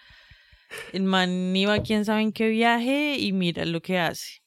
El 0.93 1.03
man 1.03 1.55
iba 1.55 1.81
quién 1.83 2.05
sabe 2.05 2.21
en 2.21 2.31
qué 2.31 2.49
viaje 2.49 3.17
y 3.17 3.31
mira 3.33 3.65
lo 3.65 3.81
que 3.81 3.99
hace. 3.99 4.41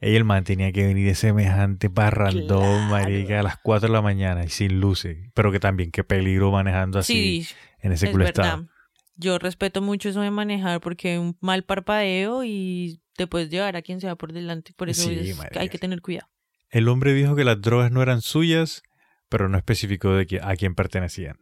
El 0.00 0.24
man 0.24 0.44
tenía 0.44 0.70
que 0.72 0.86
venir 0.86 1.06
de 1.06 1.14
semejante 1.14 1.88
parrandón, 1.88 2.88
Claro. 2.88 2.90
marica, 2.90 3.40
a 3.40 3.42
las 3.42 3.56
4 3.58 3.88
de 3.88 3.92
la 3.94 4.02
mañana 4.02 4.44
y 4.44 4.48
sin 4.48 4.80
luces. 4.80 5.16
Pero 5.34 5.50
que 5.50 5.60
también, 5.60 5.90
qué 5.90 6.04
peligro 6.04 6.50
manejando 6.50 6.98
así 6.98 7.44
Sí, 7.44 7.54
en 7.80 7.92
ese 7.92 8.06
es 8.06 8.12
culo 8.12 8.26
estado. 8.26 8.68
Yo 9.16 9.38
respeto 9.38 9.80
mucho 9.80 10.08
eso 10.08 10.20
de 10.20 10.30
manejar 10.30 10.80
porque 10.80 11.18
un 11.18 11.36
mal 11.40 11.64
parpadeo 11.64 12.42
y 12.44 13.00
te 13.16 13.26
puedes 13.28 13.48
llevar 13.48 13.76
a 13.76 13.82
quien 13.82 14.00
sea 14.00 14.16
por 14.16 14.32
delante. 14.32 14.72
Por 14.76 14.90
eso 14.90 15.08
Sí, 15.08 15.18
es- 15.30 15.40
hay 15.56 15.68
que 15.68 15.78
tener 15.78 16.00
cuidado. 16.02 16.28
El 16.70 16.88
hombre 16.88 17.14
dijo 17.14 17.36
que 17.36 17.44
las 17.44 17.60
drogas 17.62 17.92
no 17.92 18.02
eran 18.02 18.20
suyas, 18.20 18.82
pero 19.28 19.48
no 19.48 19.56
especificó 19.56 20.12
de 20.14 20.40
a 20.42 20.56
quién 20.56 20.74
pertenecían. 20.74 21.38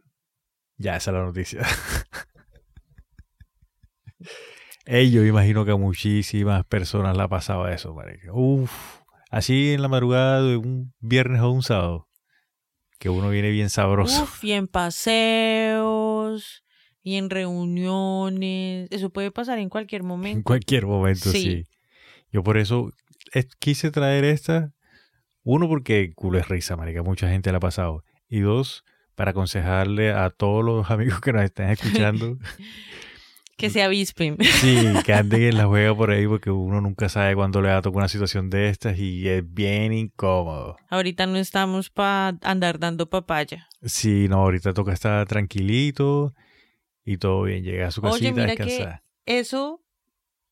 Ya, 0.77 0.95
esa 0.95 1.11
es 1.11 1.17
la 1.17 1.23
noticia. 1.23 1.61
Ey, 4.85 5.11
yo 5.11 5.23
imagino 5.25 5.63
que 5.65 5.71
a 5.71 5.75
muchísimas 5.77 6.65
personas 6.65 7.15
la 7.15 7.27
pasaba 7.27 7.73
eso, 7.73 7.93
marica. 7.93 8.33
Uf, 8.33 8.71
así 9.31 9.73
en 9.73 9.81
la 9.81 9.87
madrugada 9.87 10.41
de 10.41 10.57
un 10.57 10.93
viernes 10.99 11.41
o 11.41 11.51
un 11.51 11.63
sábado, 11.63 12.07
que 12.99 13.09
uno 13.09 13.29
viene 13.29 13.49
bien 13.51 13.69
sabroso. 13.69 14.23
Uf, 14.23 14.43
y 14.43 14.51
en 14.51 14.67
paseos, 14.67 16.63
y 17.01 17.15
en 17.15 17.29
reuniones. 17.29 18.87
Eso 18.91 19.09
puede 19.09 19.31
pasar 19.31 19.57
en 19.59 19.69
cualquier 19.69 20.01
En 20.03 20.07
momento. 20.07 20.43
cualquier 20.43 20.85
momento, 20.85 21.31
sí. 21.31 21.41
Sí. 21.41 21.63
Yo 22.31 22.43
por 22.43 22.57
eso 22.57 22.91
eh, 23.33 23.45
quise 23.59 23.89
traer 23.91 24.25
esta. 24.25 24.71
Uno, 25.43 25.67
porque 25.67 26.11
culo 26.15 26.39
es 26.39 26.47
risa, 26.47 26.75
marica. 26.75 27.03
Mucha 27.03 27.29
gente 27.29 27.51
la 27.51 27.57
ha 27.57 27.61
pasado. 27.61 28.03
Y 28.27 28.39
dos, 28.39 28.83
para 29.15 29.31
aconsejarle 29.31 30.11
a 30.11 30.29
todos 30.29 30.63
los 30.63 30.89
amigos 30.91 31.21
que 31.21 31.31
nos 31.31 31.43
están 31.43 31.69
escuchando 31.71 32.37
Que 33.63 33.69
se 33.69 33.81
avispen. 33.81 34.37
Sí, 34.61 34.77
que 35.05 35.13
anden 35.13 35.41
en 35.43 35.57
la 35.57 35.67
juega 35.67 35.95
por 35.95 36.11
ahí 36.11 36.27
porque 36.27 36.51
uno 36.51 36.81
nunca 36.81 37.07
sabe 37.07 37.33
cuándo 37.35 37.61
le 37.61 37.69
va 37.69 37.77
a 37.77 37.81
tocar 37.81 37.97
una 37.99 38.07
situación 38.09 38.49
de 38.49 38.69
estas 38.69 38.97
y 38.99 39.27
es 39.29 39.43
bien 39.53 39.93
incómodo. 39.93 40.75
Ahorita 40.89 41.25
no 41.27 41.37
estamos 41.37 41.89
para 41.89 42.37
andar 42.41 42.77
dando 42.79 43.09
papaya. 43.09 43.67
Sí, 43.83 44.27
no, 44.29 44.37
ahorita 44.41 44.73
toca 44.73 44.91
estar 44.93 45.25
tranquilito 45.27 46.33
y 47.05 47.17
todo 47.17 47.43
bien, 47.43 47.63
llega 47.63 47.87
a 47.87 47.91
su 47.91 48.01
Oye, 48.01 48.11
casita 48.11 48.29
a 48.29 48.33
mira 48.33 48.55
que- 48.55 48.63
descansar. 48.65 49.03
Eso 49.25 49.81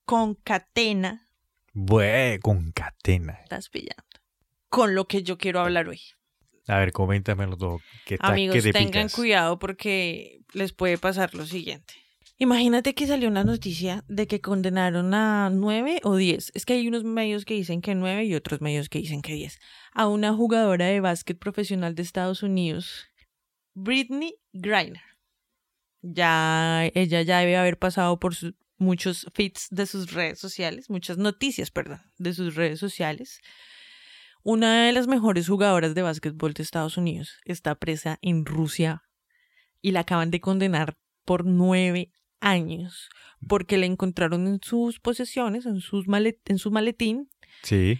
concatena, 0.06 1.28
Bue, 1.74 2.40
concatena. 2.42 3.40
estás 3.44 3.70
pillando, 3.70 4.04
con 4.70 4.96
lo 4.96 5.06
que 5.08 5.24
yo 5.24 5.38
quiero 5.38 5.60
hablar 5.62 5.88
hoy. 5.88 6.00
A 6.68 6.78
ver, 6.78 6.92
coméntamelo 6.92 7.58
todo. 7.58 7.80
¿Qué 8.06 8.16
está, 8.16 8.28
Amigos, 8.28 8.56
qué 8.56 8.62
te 8.62 8.72
tengan 8.74 9.08
picas? 9.08 9.16
cuidado 9.16 9.58
porque 9.60 10.42
les 10.54 10.74
puede 10.74 10.98
pasar 10.98 11.34
lo 11.34 11.46
siguiente. 11.46 11.94
Imagínate 12.42 12.96
que 12.96 13.06
salió 13.06 13.28
una 13.28 13.44
noticia 13.44 14.04
de 14.08 14.26
que 14.26 14.42
condenaron 14.42 15.14
a 15.14 15.52
nueve 15.52 16.02
o 16.04 16.16
diez. 16.16 16.52
Es 16.56 16.66
que 16.66 16.74
hay 16.74 16.88
unos 16.88 17.04
medios 17.04 17.46
que 17.46 17.54
dicen 17.54 17.84
que 17.84 17.94
nueve 17.94 18.26
y 18.26 18.34
otros 18.34 18.62
medios 18.62 18.90
que 18.90 18.98
dicen 18.98 19.22
que 19.22 19.36
diez. 19.36 19.60
A 19.94 20.08
una 20.08 20.34
jugadora 20.34 20.88
de 20.88 21.02
básquet 21.02 21.38
profesional 21.38 21.94
de 21.94 22.02
Estados 22.02 22.42
Unidos, 22.42 23.06
Britney 23.76 24.40
Griner. 24.54 25.04
Ya 26.02 26.90
ella 26.96 27.22
ya 27.22 27.42
debe 27.42 27.58
haber 27.58 27.78
pasado 27.78 28.20
por 28.20 28.34
muchos 28.80 29.28
feeds 29.36 29.68
de 29.70 29.86
sus 29.86 30.12
redes 30.12 30.40
sociales, 30.40 30.90
muchas 30.90 31.20
noticias, 31.20 31.70
perdón, 31.70 32.02
de 32.18 32.34
sus 32.34 32.56
redes 32.56 32.80
sociales. 32.80 33.40
Una 34.42 34.88
de 34.88 34.94
las 34.94 35.06
mejores 35.06 35.48
jugadoras 35.48 35.94
de 35.94 36.02
básquetbol 36.02 36.56
de 36.56 36.64
Estados 36.64 36.98
Unidos 36.98 37.40
está 37.46 37.76
presa 37.76 38.18
en 38.24 38.48
Rusia 38.48 39.04
y 39.80 39.92
la 39.92 40.00
acaban 40.00 40.32
de 40.32 40.42
condenar 40.42 40.98
por 41.24 41.46
nueve 41.46 42.12
años 42.42 43.10
porque 43.48 43.78
le 43.78 43.86
encontraron 43.86 44.48
en 44.48 44.60
sus 44.62 45.00
posesiones, 45.00 45.66
en, 45.66 45.80
sus 45.80 46.08
malet- 46.08 46.40
en 46.46 46.58
su 46.58 46.70
maletín, 46.72 47.30
Sí. 47.64 48.00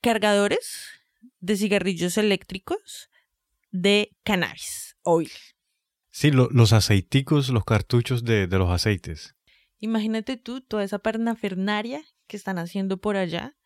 cargadores 0.00 0.88
de 1.40 1.56
cigarrillos 1.56 2.16
eléctricos 2.18 3.10
de 3.70 4.10
cannabis 4.22 4.96
oil. 5.02 5.30
Sí, 6.10 6.30
lo- 6.30 6.48
los 6.50 6.72
aceiticos, 6.72 7.50
los 7.50 7.64
cartuchos 7.64 8.24
de, 8.24 8.46
de 8.46 8.58
los 8.58 8.70
aceites. 8.70 9.34
Imagínate 9.78 10.36
tú 10.36 10.60
toda 10.62 10.84
esa 10.84 10.98
pernafernaria 10.98 12.02
que 12.26 12.36
están 12.36 12.58
haciendo 12.58 12.98
por 12.98 13.16
allá 13.16 13.56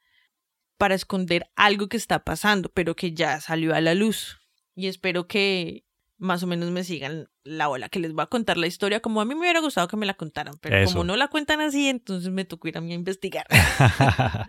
para 0.77 0.95
esconder 0.95 1.49
algo 1.55 1.89
que 1.89 1.97
está 1.97 2.25
pasando, 2.25 2.71
pero 2.73 2.97
que 2.97 3.13
ya 3.13 3.41
salió 3.41 3.75
a 3.75 3.81
la 3.81 3.95
luz. 3.95 4.39
Y 4.75 4.89
espero 4.89 5.27
que 5.29 5.85
más 6.21 6.43
o 6.43 6.47
menos 6.47 6.71
me 6.71 6.85
sigan 6.85 7.29
la 7.43 7.69
ola, 7.69 7.89
que 7.89 7.99
les 7.99 8.13
voy 8.13 8.23
a 8.23 8.27
contar 8.27 8.57
la 8.59 8.67
historia 8.69 9.01
como 9.01 9.21
a 9.21 9.25
mí 9.25 9.35
me 9.35 9.41
hubiera 9.41 9.61
gustado 9.61 9.89
que 9.89 9.97
me 9.97 10.07
la 10.07 10.15
contaran, 10.15 10.55
pero 10.61 10.77
Eso. 10.77 10.93
como 10.93 11.05
no 11.05 11.17
la 11.17 11.29
cuentan 11.29 11.61
así, 11.61 11.89
entonces 11.89 12.31
me 12.31 12.45
tocó 12.45 12.69
ir 12.69 12.77
a 12.79 12.81
mí 12.81 12.93
a 12.93 12.95
investigar. 12.95 13.47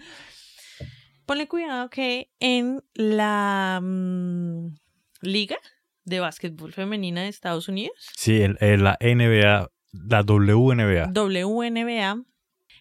Ponle 1.25 1.47
cuidado 1.47 1.89
que 1.89 2.29
en 2.39 2.83
la 2.93 3.79
mm, 3.81 4.75
liga 5.21 5.57
de 6.03 6.19
básquetbol 6.19 6.73
femenina 6.73 7.21
de 7.21 7.29
Estados 7.29 7.67
Unidos, 7.69 7.95
sí, 8.17 8.41
el- 8.41 8.57
el- 8.59 8.83
la 8.83 8.97
NBA, 8.99 9.69
la 9.93 10.21
WNBA. 10.23 11.07
WNBA, 11.13 12.23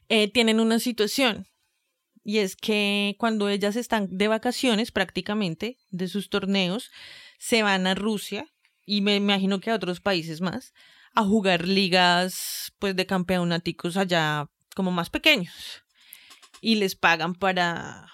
eh, 0.08 0.28
tienen 0.32 0.58
una 0.58 0.78
situación. 0.78 1.46
Y 2.24 2.38
es 2.38 2.56
que 2.56 3.14
cuando 3.18 3.48
ellas 3.48 3.76
están 3.76 4.08
de 4.10 4.28
vacaciones 4.28 4.90
prácticamente 4.92 5.78
de 5.90 6.08
sus 6.08 6.28
torneos, 6.28 6.90
se 7.38 7.62
van 7.62 7.86
a 7.86 7.94
Rusia 7.94 8.46
y 8.90 9.02
me 9.02 9.14
imagino 9.14 9.60
que 9.60 9.70
a 9.70 9.76
otros 9.76 10.00
países 10.00 10.40
más 10.40 10.74
a 11.14 11.22
jugar 11.22 11.68
ligas 11.68 12.72
pues 12.80 12.96
de 12.96 13.06
campeonaticos 13.06 13.96
allá 13.96 14.48
como 14.74 14.90
más 14.90 15.10
pequeños. 15.10 15.84
Y 16.60 16.74
les 16.74 16.96
pagan 16.96 17.34
para, 17.34 18.08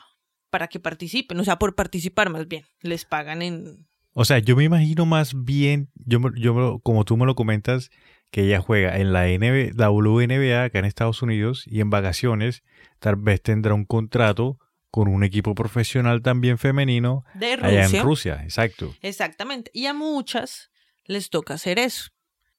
para 0.51 0.69
que 0.69 0.79
participen, 0.79 1.41
o 1.41 1.45
sea, 1.45 1.59
por 1.59 1.75
participar 1.75 2.29
más 2.29 2.47
bien. 2.47 2.65
Les 2.83 3.07
pagan 3.07 3.41
en... 3.41 3.87
O 4.13 4.27
sea, 4.27 4.39
yo 4.39 4.55
me 4.55 4.65
imagino 4.65 5.07
más 5.07 5.33
bien, 5.45 5.91
yo, 5.95 6.21
yo 6.37 6.79
como 6.83 7.07
tú 7.07 7.17
me 7.17 7.25
lo 7.25 7.35
comentas, 7.35 7.91
que 8.31 8.43
ella 8.43 8.61
juega 8.61 8.99
en 8.99 9.15
la 9.15 9.29
NB, 9.29 9.79
la 9.79 9.91
WNBA 9.91 10.65
acá 10.65 10.79
en 10.79 10.85
Estados 10.85 11.23
Unidos 11.23 11.65
y 11.67 11.81
en 11.81 11.89
vacaciones 11.89 12.63
tal 12.99 13.17
vez 13.17 13.41
tendrá 13.41 13.73
un 13.73 13.87
contrato 13.87 14.59
con 14.97 15.09
un 15.09 15.23
equipo 15.25 15.55
profesional 15.55 16.23
también 16.23 16.57
femenino 16.57 17.23
De 17.35 17.53
allá 17.53 17.83
Rusia. 17.85 17.99
en 18.01 18.03
Rusia, 18.05 18.41
exacto. 18.45 18.95
Exactamente. 19.03 19.71
Y 19.75 19.85
a 19.85 19.93
muchas 19.93 20.71
les 21.05 21.29
toca 21.29 21.53
hacer 21.55 21.79
eso. 21.79 22.09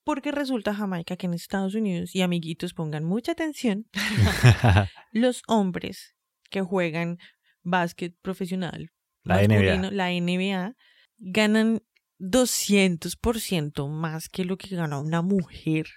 Porque 0.04 0.32
resulta, 0.32 0.76
Jamaica, 0.76 1.18
que 1.18 1.26
en 1.26 1.34
Estados 1.34 1.74
Unidos, 1.74 2.14
y 2.16 2.22
amiguitos 2.22 2.76
pongan 2.76 3.04
mucha 3.06 3.32
atención, 3.32 3.88
los 5.12 5.42
hombres 5.48 6.16
que 6.52 6.62
juegan 6.62 7.18
básquet 7.64 8.14
profesional, 8.22 8.92
La 9.24 9.42
NBA. 9.42 9.90
la 9.92 10.12
NBA, 10.12 10.76
ganan 11.18 11.82
200% 12.20 13.88
más 13.90 14.30
que 14.30 14.46
lo 14.46 14.58
que 14.58 14.76
gana 14.76 15.00
una 15.00 15.22
mujer. 15.24 15.88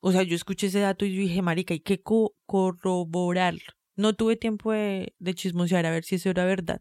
O 0.00 0.12
sea, 0.12 0.22
yo 0.22 0.36
escuché 0.36 0.68
ese 0.68 0.78
dato 0.80 1.04
y 1.04 1.14
yo 1.14 1.20
dije, 1.20 1.42
marica, 1.42 1.74
hay 1.74 1.80
que 1.80 2.00
co- 2.00 2.34
corroborarlo. 2.46 3.72
No 4.00 4.14
tuve 4.14 4.36
tiempo 4.36 4.72
de, 4.72 5.14
de 5.18 5.34
chismosear 5.34 5.86
a 5.86 5.90
ver 5.90 6.04
si 6.04 6.16
eso 6.16 6.30
era 6.30 6.44
verdad. 6.44 6.80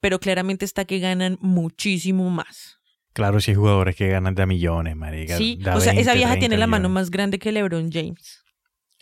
Pero 0.00 0.18
claramente 0.20 0.64
está 0.64 0.84
que 0.84 0.98
ganan 0.98 1.38
muchísimo 1.40 2.30
más. 2.30 2.78
Claro, 3.12 3.40
si 3.40 3.50
hay 3.50 3.56
jugadores 3.56 3.96
que 3.96 4.08
ganan 4.08 4.34
de 4.34 4.46
millones, 4.46 4.94
marica. 4.96 5.36
Sí, 5.36 5.58
da 5.60 5.76
o 5.76 5.80
sea, 5.80 5.92
esa 5.92 6.12
20, 6.12 6.14
vieja 6.14 6.30
30 6.32 6.40
tiene 6.40 6.56
la 6.56 6.66
mano 6.68 6.88
más 6.88 7.10
grande 7.10 7.38
que 7.38 7.50
LeBron 7.50 7.90
James. 7.90 8.42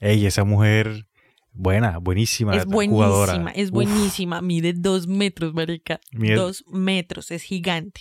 Ey, 0.00 0.24
esa 0.24 0.44
mujer, 0.44 1.06
buena, 1.52 1.98
buenísima 1.98 2.56
es 2.56 2.64
jugadora. 2.64 3.32
buenísima, 3.34 3.50
es 3.50 3.68
Uf, 3.68 3.74
buenísima. 3.74 4.40
Mide 4.40 4.72
dos 4.72 5.06
metros, 5.06 5.52
marica. 5.52 6.00
Dos 6.12 6.64
metros, 6.68 7.30
es 7.30 7.42
gigante. 7.42 8.00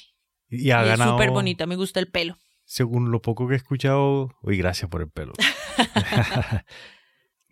y 0.49 0.71
ha 0.71 0.79
y 0.79 0.83
es 0.83 0.97
ganado, 0.97 1.11
súper 1.17 1.31
bonita, 1.31 1.65
me 1.65 1.75
gusta 1.75 1.99
el 1.99 2.07
pelo. 2.07 2.37
según 2.63 3.11
lo 3.11 3.21
poco 3.21 3.47
que 3.47 3.53
he 3.55 3.57
escuchado, 3.57 4.31
uy, 4.41 4.57
gracias 4.57 4.89
por 4.89 5.01
el 5.01 5.09
pelo. 5.09 5.33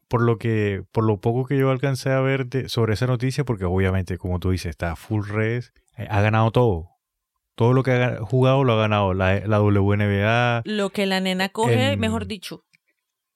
por 0.07 0.21
lo 0.21 0.37
que, 0.37 0.83
por 0.91 1.03
lo 1.03 1.19
poco 1.19 1.45
que 1.45 1.57
yo 1.57 1.69
alcancé 1.71 2.11
a 2.11 2.19
ver 2.19 2.47
de- 2.47 2.69
sobre 2.69 2.93
esa 2.93 3.07
noticia, 3.07 3.43
porque 3.43 3.65
obviamente, 3.65 4.17
como 4.17 4.39
tú 4.39 4.51
dices, 4.51 4.69
está 4.71 4.95
full 4.95 5.27
res, 5.27 5.73
eh, 5.97 6.07
ha 6.09 6.21
ganado 6.21 6.51
todo. 6.51 6.89
Todo 7.55 7.73
lo 7.73 7.83
que 7.83 7.91
ha 7.91 7.97
ga- 8.19 8.19
jugado 8.25 8.63
lo 8.63 8.73
ha 8.73 8.77
ganado. 8.77 9.13
La, 9.13 9.39
la 9.45 9.61
WNBA, 9.61 10.61
Lo 10.65 10.89
que 10.89 11.05
la 11.05 11.19
nena 11.19 11.49
coge, 11.49 11.93
En- 11.93 11.99
mejor 11.99 12.25
dicho, 12.27 12.63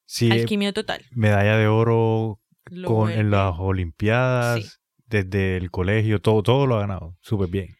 sí, 0.05 0.31
alquimia 0.31 0.73
total. 0.73 1.05
medalla 1.11 1.55
de 1.57 1.67
oro 1.67 2.39
Lo 2.69 2.87
con, 2.89 3.11
en 3.11 3.29
las 3.31 3.55
Olimpiadas, 3.59 4.63
Sí. 4.63 4.69
desde 5.05 5.57
el 5.57 5.69
colegio, 5.71 6.19
todo, 6.19 6.43
todo 6.43 6.65
lo 6.67 6.75
ha 6.77 6.81
ganado. 6.81 7.15
Súper 7.21 7.49
bien. 7.49 7.76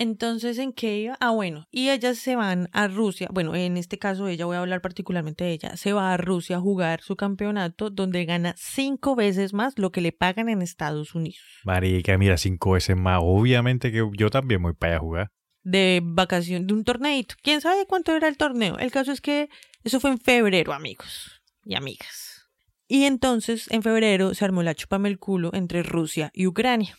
Entonces, 0.00 0.58
¿en 0.58 0.72
qué 0.72 0.96
iba? 0.98 1.16
Ah, 1.18 1.32
bueno, 1.32 1.66
y 1.72 1.90
ellas 1.90 2.18
se 2.18 2.36
van 2.36 2.68
a 2.72 2.86
Rusia. 2.86 3.28
Bueno, 3.32 3.56
en 3.56 3.76
este 3.76 3.98
caso, 3.98 4.28
ella, 4.28 4.46
voy 4.46 4.54
a 4.54 4.60
hablar 4.60 4.80
particularmente 4.80 5.42
de 5.42 5.50
ella. 5.50 5.76
Se 5.76 5.92
va 5.92 6.12
a 6.12 6.16
Rusia 6.16 6.58
a 6.58 6.60
jugar 6.60 7.00
su 7.00 7.16
campeonato, 7.16 7.90
donde 7.90 8.24
gana 8.24 8.54
cinco 8.56 9.16
veces 9.16 9.52
más 9.54 9.76
lo 9.76 9.90
que 9.90 10.00
le 10.00 10.12
pagan 10.12 10.48
en 10.48 10.62
Estados 10.62 11.16
Unidos. 11.16 11.42
Marica, 11.64 12.16
mira, 12.16 12.36
cinco 12.36 12.72
veces 12.72 12.96
más. 12.96 13.18
Obviamente 13.20 13.90
que 13.90 14.08
yo 14.16 14.30
también 14.30 14.62
voy 14.62 14.72
para 14.72 14.92
allá 14.92 14.98
a 14.98 15.00
jugar. 15.00 15.30
de 15.64 16.00
vacación, 16.04 16.68
de 16.68 16.74
un 16.74 16.84
torneito. 16.84 17.34
¿Quién 17.42 17.60
sabe 17.60 17.84
cuánto 17.86 18.14
era 18.14 18.28
el 18.28 18.36
torneo? 18.36 18.78
El 18.78 18.92
caso 18.92 19.10
es 19.10 19.20
que 19.20 19.48
eso 19.82 19.98
fue 19.98 20.10
en 20.10 20.18
febrero, 20.18 20.72
amigos 20.72 21.42
y 21.64 21.74
amigas. 21.74 22.46
Y 22.86 23.02
entonces, 23.04 23.66
en 23.72 23.82
febrero, 23.82 24.32
se 24.32 24.44
armó 24.44 24.62
la 24.62 24.76
chupame 24.76 25.08
el 25.08 25.18
culo 25.18 25.50
entre 25.52 25.82
Rusia 25.82 26.30
y 26.32 26.46
Ucrania. 26.46 26.96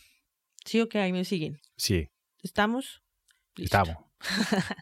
¿Sí 0.66 0.80
o 0.82 0.88
qué? 0.90 0.98
Ahí 0.98 1.12
me 1.12 1.24
siguen. 1.24 1.58
Sí, 1.76 2.08
¿Estamos? 2.42 3.02
Listo. 3.56 3.76
estamos. 3.78 4.04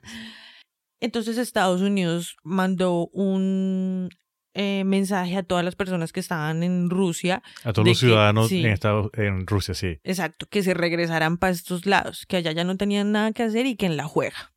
Entonces, 1.01 1.39
Estados 1.39 1.81
Unidos 1.81 2.37
mandó 2.43 3.07
un 3.13 4.09
eh, 4.55 4.83
mensaje 4.85 5.37
a 5.37 5.43
todas 5.45 5.65
las 5.65 5.77
personas 5.77 6.13
que 6.13 6.19
estaban 6.21 6.63
en 6.65 6.91
Rusia 6.91 7.43
A 7.63 7.73
todos 7.73 7.87
los 7.87 8.01
que- 8.01 8.07
ciudadanos 8.07 8.49
sí. 8.49 8.61
en 8.61 8.67
Estados, 8.73 9.11
en 9.15 9.47
Rusia, 9.47 9.75
sí. 9.75 9.99
Exacto, 10.03 10.47
que 10.51 10.63
se 10.63 10.75
regresaran 10.75 11.37
para 11.39 11.53
estos 11.53 11.87
lados, 11.87 12.27
que 12.27 12.37
allá 12.39 12.51
ya 12.53 12.65
no 12.65 12.77
tenían 12.77 13.13
nada 13.13 13.31
que 13.33 13.45
hacer 13.45 13.67
y 13.67 13.77
que 13.77 13.87
en 13.87 13.97
la 13.97 14.05
juega. 14.05 14.53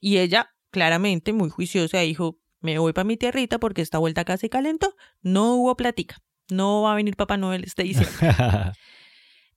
Y 0.00 0.18
ella, 0.18 0.50
claramente, 0.70 1.32
muy 1.32 1.50
juiciosa, 1.50 2.00
dijo, 2.00 2.38
me 2.60 2.78
voy 2.78 2.92
para 2.92 3.04
mi 3.04 3.16
tierrita 3.16 3.58
porque 3.60 3.82
esta 3.82 3.98
vuelta 3.98 4.24
casi 4.24 4.48
calentó, 4.48 4.96
no 5.22 5.54
hubo 5.54 5.76
platica, 5.76 6.16
no 6.50 6.82
va 6.82 6.92
a 6.92 6.96
venir 6.96 7.14
Papá 7.16 7.36
Noel 7.36 7.62
este 7.64 7.84
diciembre. 7.84 8.16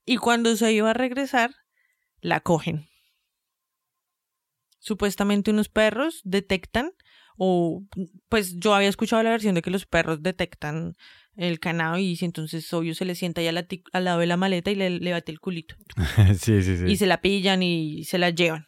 y 0.06 0.18
cuando 0.18 0.56
se 0.56 0.72
iba 0.72 0.92
a 0.92 0.94
regresar, 0.94 1.56
la 2.24 2.40
cogen. 2.40 2.88
Supuestamente 4.80 5.52
unos 5.52 5.70
perros 5.70 6.22
detectan, 6.24 6.92
o 7.38 7.84
pues 8.30 8.58
yo 8.60 8.74
había 8.74 8.90
escuchado 8.90 9.24
la 9.24 9.30
versión 9.30 9.56
de 9.56 9.62
que 9.62 9.72
los 9.72 9.86
perros 9.86 10.22
detectan 10.22 10.96
el 11.36 11.60
cannabis 11.60 12.22
y 12.22 12.26
entonces 12.26 12.72
obvio 12.74 12.94
se 12.94 13.06
le 13.06 13.16
sienta 13.16 13.42
ahí 13.42 13.48
al, 13.48 14.04
lado 14.04 14.20
de 14.20 14.28
la 14.28 14.38
maleta 14.38 14.72
y 14.72 14.76
le, 14.76 14.90
le 14.90 15.12
bate 15.12 15.32
el 15.32 15.40
culito. 15.40 15.76
sí, 16.40 16.62
sí, 16.62 16.78
sí. 16.78 16.86
Y 16.88 16.98
se 16.98 17.06
la 17.06 17.22
pillan 17.22 17.64
y 17.64 18.04
se 18.04 18.18
la 18.18 18.30
llevan. 18.30 18.68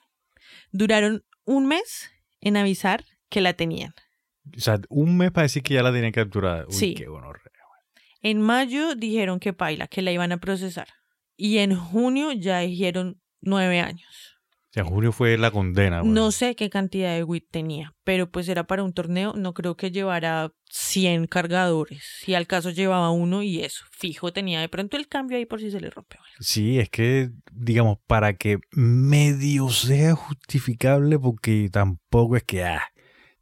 Duraron 0.72 1.24
un 1.44 1.68
mes 1.68 2.12
en 2.42 2.58
avisar 2.58 3.06
que 3.30 3.42
la 3.42 3.54
tenían. 3.54 3.94
O 4.56 4.60
sea, 4.60 4.80
un 4.90 5.18
mes 5.18 5.32
para 5.32 5.44
decir 5.44 5.64
que 5.64 5.76
ya 5.76 5.84
la 5.84 5.92
tenían 5.92 6.12
capturada. 6.12 6.66
Uy, 6.68 6.74
Sí. 6.74 6.94
qué 6.96 7.08
gonorrea. 7.08 7.52
En 8.22 8.42
mayo 8.42 8.96
dijeron 8.96 9.40
que 9.40 9.54
paila, 9.54 9.88
que 9.88 10.02
la 10.02 10.12
iban 10.12 10.32
a 10.32 10.38
procesar. 10.38 10.88
Y 11.38 11.60
en 11.60 11.76
junio 11.76 12.32
ya 12.32 12.60
dijeron 12.60 13.22
nueve 13.46 13.80
años. 13.80 14.10
O 14.70 14.74
sea, 14.76 14.84
en 14.84 14.90
junio 14.90 15.14
fue 15.14 15.38
la 15.38 15.52
condena. 15.52 16.02
güey. 16.02 16.12
No 16.12 16.32
sé 16.32 16.54
qué 16.58 16.70
cantidad 16.70 17.16
de 17.16 17.24
WIT 17.24 17.48
tenía, 17.50 17.94
pero 18.04 18.30
pues 18.30 18.50
era 18.50 18.66
para 18.66 18.84
un 18.84 18.92
torneo, 18.92 19.32
no 19.38 19.54
creo 19.54 19.78
que 19.78 19.90
llevara 19.90 20.52
100 20.70 21.28
cargadores. 21.28 22.04
Si 22.20 22.36
al 22.36 22.46
caso 22.46 22.72
llevaba 22.72 23.10
uno 23.10 23.42
y 23.42 23.62
eso, 23.62 23.86
fijo 23.92 24.34
tenía 24.34 24.60
de 24.60 24.68
pronto 24.68 24.98
el 24.98 25.08
cambio 25.08 25.38
ahí 25.38 25.46
por 25.46 25.62
si 25.62 25.72
se 25.72 25.80
le 25.80 25.90
rompe. 25.90 26.18
Sí, 26.42 26.78
es 26.78 26.90
que, 26.90 27.30
digamos, 27.54 28.00
para 28.06 28.34
que 28.34 28.58
medio 28.72 29.70
sea 29.70 30.14
justificable, 30.16 31.18
porque 31.20 31.70
tampoco 31.72 32.36
es 32.36 32.44
que, 32.44 32.66
ah, 32.66 32.84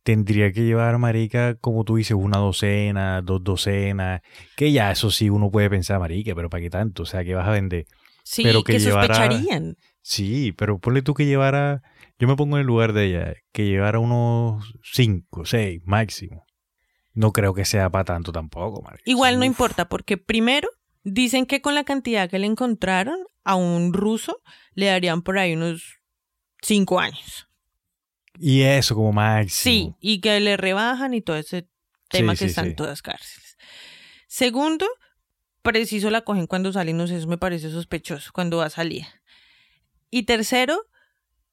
tendría 0.03 0.51
que 0.51 0.62
llevar, 0.65 1.00
marica, 1.00 1.55
como 1.55 1.83
tú 1.83 1.95
dices, 1.95 2.15
una 2.15 2.38
docena, 2.38 3.24
dos 3.24 3.43
docenas, 3.43 4.22
que 4.55 4.72
ya 4.72 4.91
eso 4.91 5.10
sí 5.10 5.31
uno 5.31 5.50
puede 5.50 5.69
pensar, 5.69 6.00
marica, 6.00 6.36
pero 6.36 6.50
¿para 6.50 6.62
qué 6.62 6.69
tanto? 6.69 7.03
O 7.03 7.05
sea, 7.07 7.24
que 7.24 7.33
vas 7.33 7.48
a 7.48 7.51
vender. 7.51 7.88
Sí, 8.24 8.43
Pero 8.43 8.63
que 8.63 8.74
que 8.74 8.79
llevara- 8.79 9.15
sospecharían. 9.15 9.77
Sí, 10.05 10.51
pero 10.51 10.79
ponle 10.79 11.01
tú 11.01 11.13
que 11.13 11.25
llevara, 11.25 11.81
yo 12.19 12.27
me 12.27 12.36
pongo 12.36 12.57
en 12.57 12.62
el 12.62 12.67
lugar 12.67 12.91
de 12.91 13.05
ella, 13.05 13.33
que 13.53 13.65
llevara 13.65 14.00
unos 14.00 14.74
5, 14.83 15.45
6 15.45 15.81
máximo. 15.86 16.45
No 17.13 17.31
creo 17.31 17.53
que 17.53 17.63
sea 17.63 17.89
para 17.89 18.03
tanto 18.03 18.31
tampoco, 18.33 18.81
marica. 18.81 19.03
Igual 19.05 19.36
no 19.39 19.45
Uf. 19.45 19.48
importa, 19.48 19.88
porque 19.88 20.17
primero 20.17 20.67
dicen 21.03 21.45
que 21.45 21.62
con 21.62 21.74
la 21.74 21.86
cantidad 21.86 22.29
que 22.29 22.38
le 22.38 22.48
encontraron 22.48 23.17
a 23.45 23.55
un 23.55 23.93
ruso 23.93 24.41
le 24.74 24.88
darían 24.88 25.22
por 25.22 25.38
ahí 25.38 25.53
unos 25.53 26.00
cinco 26.62 27.00
años. 27.00 27.48
Y 28.38 28.62
eso 28.63 28.95
como 28.95 29.10
Sí, 29.12 29.15
máximo. 29.15 29.98
y 30.01 30.19
que 30.19 30.39
le 30.41 30.57
rebajan 30.57 31.13
y 31.13 31.22
todo 31.22 31.38
ese 31.38 31.69
tema 32.10 32.33
Sí, 32.33 32.39
que 32.39 32.45
sí, 32.45 32.50
está 32.50 32.62
en 32.62 32.69
sí. 32.72 32.75
todas 32.75 33.01
cárceles. 33.01 33.57
Segundo, 34.27 34.86
preciso 35.62 36.10
la 36.10 36.22
cogen 36.22 36.48
cuando 36.48 36.74
sale, 36.74 36.91
no 36.93 37.07
sé, 37.07 37.17
eso 37.17 37.27
me 37.27 37.38
parece 37.38 37.69
sospechoso, 37.69 38.31
cuando 38.33 38.57
va 38.57 38.65
a 38.65 38.69
salir. 38.69 39.05
Y 40.15 40.24
tercero, 40.24 40.77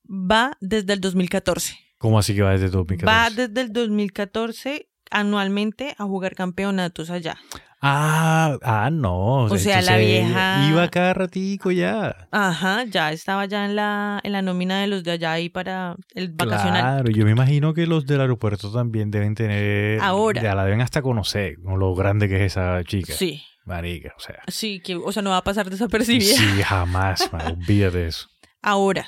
va 0.06 0.56
desde 0.60 0.92
el 0.92 1.00
2014. 1.00 1.78
¿Cómo 1.96 2.18
así 2.18 2.34
que 2.34 2.42
va 2.42 2.50
desde 2.52 2.68
2014? 2.68 3.06
Va 3.06 3.30
desde 3.30 3.60
el 3.62 3.72
2014 3.72 4.88
anualmente 5.10 5.94
a 5.96 6.04
jugar 6.04 6.34
campeonatos 6.34 7.08
allá. 7.08 7.38
Ah, 7.80 8.58
ah, 8.62 8.90
no. 8.92 9.44
O 9.44 9.56
sea, 9.56 9.80
la 9.80 9.96
vieja- 9.96 10.68
Iba 10.70 10.88
cada 10.90 11.14
ratico 11.14 11.70
ya. 11.70 12.28
Ajá, 12.30 12.84
ya 12.84 13.10
estaba 13.12 13.46
ya 13.46 13.64
en 13.64 13.76
la, 13.76 14.20
en 14.22 14.32
la 14.32 14.42
nómina 14.42 14.82
de 14.82 14.88
los 14.88 15.02
de 15.04 15.12
allá 15.12 15.32
ahí 15.32 15.48
para 15.48 15.96
el 16.14 16.28
vacacional. 16.28 16.82
Claro, 16.82 17.10
yo 17.10 17.24
me 17.24 17.30
imagino 17.30 17.72
que 17.72 17.86
los 17.86 18.04
del 18.04 18.20
aeropuerto 18.20 18.70
también 18.70 19.10
deben 19.10 19.34
tener. 19.34 20.00
Ahora. 20.02 20.42
Ya 20.42 20.54
la 20.54 20.64
deben 20.66 20.82
hasta 20.82 21.00
conocer, 21.00 21.54
con 21.62 21.78
lo 21.80 21.94
grande 21.94 22.28
que 22.28 22.36
es 22.44 22.52
esa 22.52 22.84
chica. 22.84 23.14
Sí, 23.14 23.42
Marica, 23.64 24.12
o 24.16 24.20
sea. 24.20 24.40
sí, 24.48 24.80
que, 24.84 24.96
o 24.96 25.10
sea, 25.12 25.22
no 25.22 25.30
va 25.30 25.38
a 25.38 25.44
pasar 25.44 25.70
desapercibida. 25.70 26.34
Sí, 26.36 26.62
jamás, 26.62 27.32
man, 27.32 27.56
olvídate 27.58 28.06
eso. 28.06 28.28
Ahora, 28.62 29.06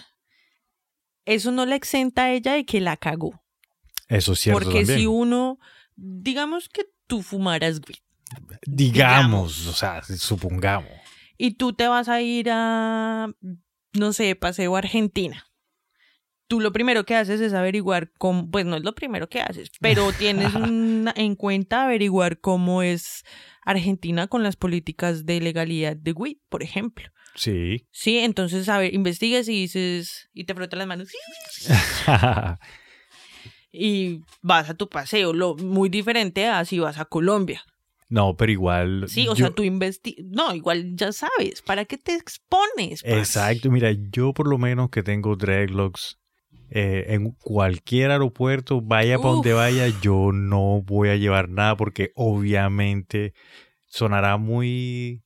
eso 1.25 1.53
no 1.53 1.67
la 1.67 1.77
exenta 1.77 2.25
a 2.25 2.33
ella 2.33 2.55
de 2.55 2.65
que 2.65 2.81
la 2.81 2.97
cagó. 2.97 3.43
Eso 4.09 4.33
es 4.33 4.41
cierto 4.41 4.61
Porque 4.65 4.79
también. 4.81 4.99
si 4.99 5.07
uno, 5.07 5.59
digamos 5.97 6.69
que 6.69 6.85
tú 7.07 7.23
fumaras 7.23 7.81
weed 7.87 7.99
digamos, 8.67 9.67
o 9.67 9.73
sea, 9.75 10.03
supongamos. 10.03 10.91
y 11.37 11.53
tú 11.53 11.75
te 11.75 11.87
vas 11.87 12.09
a 12.09 12.23
ir 12.23 12.49
a, 12.51 13.29
no 13.93 14.13
sé, 14.15 14.35
paseo 14.37 14.75
a 14.75 14.79
Argentina. 14.79 15.45
Tú 16.49 16.61
lo 16.61 16.73
primero 16.73 17.05
que 17.05 17.15
haces 17.15 17.41
es 17.41 17.53
averiguar 17.55 18.11
cómo, 18.19 18.51
pues 18.51 18.65
no 18.67 18.77
es 18.77 18.83
lo 18.85 18.95
primero 18.95 19.29
que 19.29 19.41
haces, 19.41 19.71
pero 19.81 20.13
tienes 20.19 20.55
una- 20.55 21.13
en 21.17 21.35
cuenta 21.37 21.85
averiguar 21.85 22.41
cómo 22.41 22.83
es 22.83 23.25
Argentina 23.65 24.27
con 24.29 24.43
las 24.43 24.57
políticas 24.57 25.25
de 25.27 25.41
legalidad 25.41 25.97
de 25.97 26.13
weed, 26.13 26.37
por 26.49 26.63
ejemplo. 26.63 27.11
Sí. 27.35 27.87
Sí, 27.91 28.19
entonces, 28.19 28.69
a 28.69 28.79
ver, 28.79 28.93
investigas 28.95 29.49
y 29.49 29.53
dices, 29.63 30.29
y 30.35 30.45
te 30.45 30.55
frotas 30.55 30.79
las 30.79 30.87
manos, 30.87 31.09
y 33.73 34.21
vas 34.43 34.69
a 34.71 34.75
tu 34.75 34.89
paseo, 34.89 35.33
lo 35.33 35.55
muy 35.57 35.89
diferente 35.89 36.47
a 36.47 36.65
si 36.65 36.79
vas 36.79 36.99
a 36.99 37.05
Colombia. 37.07 37.63
no, 38.09 38.37
pero 38.37 38.53
igual. 38.53 39.09
Sí, 39.09 39.27
o 39.29 39.35
yo- 39.35 39.47
sea, 39.47 39.51
tú 39.51 39.63
investigas, 39.63 40.27
no, 40.31 40.55
igual 40.55 40.95
ya 40.97 41.13
sabes, 41.13 41.63
¿para 41.63 41.85
qué 41.87 41.97
te 41.97 42.15
expones? 42.15 43.03
parce? 43.03 43.17
Exacto, 43.19 43.71
mira, 43.71 43.91
yo 44.11 44.33
por 44.35 44.47
lo 44.49 44.59
menos 44.59 44.91
que 44.91 45.03
tengo 45.03 45.35
dreadlocks 45.37 46.19
eh, 46.69 47.05
en 47.09 47.31
cualquier 47.43 48.11
aeropuerto, 48.11 48.81
vaya 48.83 49.19
para 49.19 49.31
donde 49.35 49.53
vaya, 49.55 49.89
yo 49.89 50.31
no 50.33 50.83
voy 50.83 51.09
a 51.09 51.17
llevar 51.17 51.49
nada 51.49 51.77
porque 51.77 52.13
obviamente 52.15 53.33
sonará 53.89 54.37
muy 54.37 55.23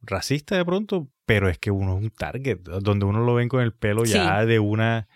racista 0.00 0.56
de 0.56 0.64
pronto, 0.64 1.08
pero 1.28 1.48
es 1.50 1.58
que 1.58 1.70
uno 1.70 1.98
es 1.98 2.02
un 2.04 2.10
target, 2.10 2.58
donde 2.60 3.04
uno 3.04 3.20
lo 3.22 3.34
ven 3.34 3.48
con 3.50 3.60
el 3.60 3.72
pelo 3.74 4.04
ya 4.06 4.46
de 4.46 4.58
una, 4.58 5.06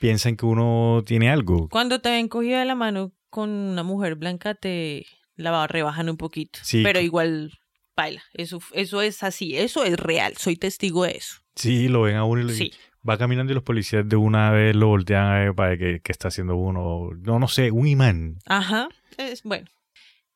piensan 0.00 0.36
que 0.36 0.46
uno 0.46 1.02
tiene 1.04 1.28
algo. 1.30 1.68
Cuando 1.68 2.00
te 2.00 2.10
ven 2.10 2.28
cogida 2.28 2.60
de 2.60 2.64
la 2.64 2.76
mano 2.76 3.12
con 3.28 3.50
una 3.50 3.82
mujer 3.82 4.14
blanca, 4.14 4.54
te 4.54 5.04
la 5.34 5.66
rebajan 5.66 6.08
un 6.08 6.16
poquito. 6.16 6.60
Sí. 6.62 6.82
Pero 6.84 7.00
igual, 7.00 7.58
baila. 7.96 8.22
Eso, 8.34 8.60
eso 8.72 9.02
es 9.02 9.24
así, 9.24 9.56
eso 9.56 9.84
es 9.84 9.96
real, 9.98 10.36
soy 10.36 10.54
testigo 10.56 11.04
de 11.04 11.16
eso. 11.16 11.38
Sí, 11.56 11.88
lo 11.88 12.02
ven 12.02 12.14
a 12.14 12.24
uno 12.24 12.40
y 12.42 12.44
le- 12.44 12.54
Sí. 12.54 12.72
va 13.08 13.18
caminando 13.18 13.50
y 13.52 13.54
los 13.54 13.64
policías 13.64 14.08
de 14.08 14.14
una 14.16 14.52
vez 14.52 14.76
lo 14.76 14.86
voltean 14.86 15.26
a 15.26 15.38
ver 15.40 15.54
para 15.56 15.76
qué, 15.76 16.00
qué 16.04 16.12
está 16.12 16.28
haciendo 16.28 16.54
uno. 16.54 17.10
No, 17.20 17.40
no 17.40 17.48
sé, 17.48 17.72
un 17.72 17.88
imán. 17.88 18.38
Ajá. 18.46 18.88
Es, 19.16 19.42
bueno, 19.42 19.66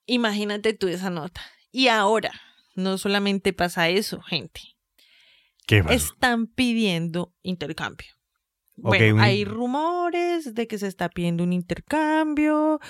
imagínate 0.06 0.72
tú 0.74 0.88
esa 0.88 1.10
nota. 1.10 1.40
Y 1.70 1.88
ahora, 1.88 2.32
no 2.74 2.98
solamente 2.98 3.52
pasa 3.52 3.88
eso, 3.88 4.20
gente. 4.22 4.60
¿Qué? 5.66 5.82
Están 5.90 6.46
pidiendo 6.46 7.34
intercambio. 7.42 8.08
Bueno, 8.76 9.14
un- 9.14 9.20
hay 9.20 9.44
rumores 9.44 10.54
de 10.54 10.66
que 10.66 10.78
se 10.78 10.86
está 10.88 11.08
pidiendo 11.08 11.44
un 11.44 11.52
intercambio, 11.52 12.80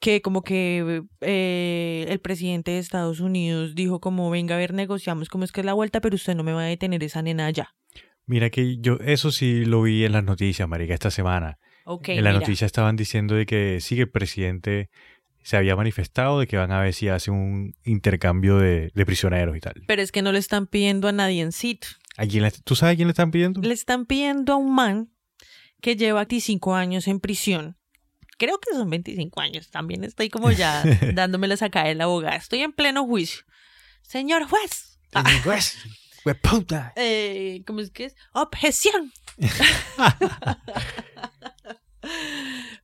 que 0.00 0.20
como 0.20 0.42
que 0.42 1.02
eh, 1.20 2.06
el 2.08 2.18
presidente 2.20 2.72
de 2.72 2.78
Estados 2.78 3.20
Unidos 3.20 3.74
dijo 3.74 4.00
como, 4.00 4.30
venga 4.30 4.56
a 4.56 4.58
ver, 4.58 4.74
negociamos 4.74 5.28
cómo 5.28 5.44
es 5.44 5.52
que 5.52 5.60
es 5.60 5.64
la 5.66 5.74
vuelta, 5.74 6.00
pero 6.00 6.16
usted 6.16 6.34
no 6.34 6.42
me 6.44 6.52
va 6.52 6.62
a 6.62 6.66
detener 6.66 7.02
esa 7.04 7.22
nena 7.22 7.46
allá. 7.46 7.74
Mira 8.26 8.50
que 8.50 8.76
yo, 8.78 8.98
eso 9.00 9.30
sí 9.30 9.64
lo 9.64 9.82
vi 9.82 10.04
en 10.04 10.12
las 10.12 10.24
noticias, 10.24 10.68
marica, 10.68 10.92
esta 10.92 11.10
semana. 11.10 11.58
Ok, 11.84 12.10
en 12.10 12.24
las 12.24 12.34
noticias 12.40 12.66
estaban 12.66 12.96
diciendo 12.96 13.34
de 13.34 13.46
que 13.46 13.78
sí 13.80 13.94
que 13.94 14.02
el 14.02 14.10
presidente 14.10 14.90
se 15.42 15.56
había 15.56 15.76
manifestado 15.76 16.40
de 16.40 16.46
que 16.46 16.58
van 16.58 16.70
a 16.72 16.80
ver 16.82 16.92
si 16.92 17.08
hace 17.08 17.30
un 17.30 17.74
intercambio 17.84 18.58
de, 18.58 18.90
de 18.94 19.06
prisioneros 19.06 19.56
y 19.56 19.60
tal. 19.60 19.82
Pero 19.86 20.02
es 20.02 20.12
que 20.12 20.20
no 20.20 20.30
le 20.32 20.38
están 20.40 20.66
pidiendo 20.66 21.08
a 21.08 21.12
nadie 21.12 21.40
en 21.40 21.52
sitio. 21.52 21.88
¿A 22.18 22.26
quién 22.26 22.42
le- 22.42 22.50
¿Tú 22.50 22.74
sabes 22.76 22.94
a 22.94 22.96
quién 22.96 23.08
le 23.08 23.12
están 23.12 23.30
pidiendo? 23.30 23.60
Le 23.62 23.72
están 23.72 24.04
pidiendo 24.04 24.52
a 24.52 24.56
un 24.56 24.74
man 24.74 25.10
que 25.80 25.96
lleva 25.96 26.24
25 26.24 26.74
años 26.74 27.06
en 27.06 27.20
prisión. 27.20 27.78
Creo 28.38 28.58
que 28.58 28.74
son 28.76 28.90
25 28.90 29.40
años. 29.40 29.70
También 29.70 30.04
estoy 30.04 30.28
como 30.28 30.50
ya 30.50 30.82
dándome 31.14 31.46
la 31.48 31.56
sacada 31.56 31.86
de 31.88 31.94
la 31.94 32.04
abogada. 32.04 32.36
Estoy 32.36 32.60
en 32.60 32.72
pleno 32.72 33.06
juicio. 33.06 33.44
Señor 34.02 34.44
juez. 34.48 34.98
Ah, 35.14 35.24
Pues, 35.44 35.78
hueputa. 36.24 36.92
eh, 36.96 37.62
¿Cómo 37.66 37.80
es 37.80 37.90
que 37.90 38.06
es? 38.06 38.16
Objeción. 38.32 39.12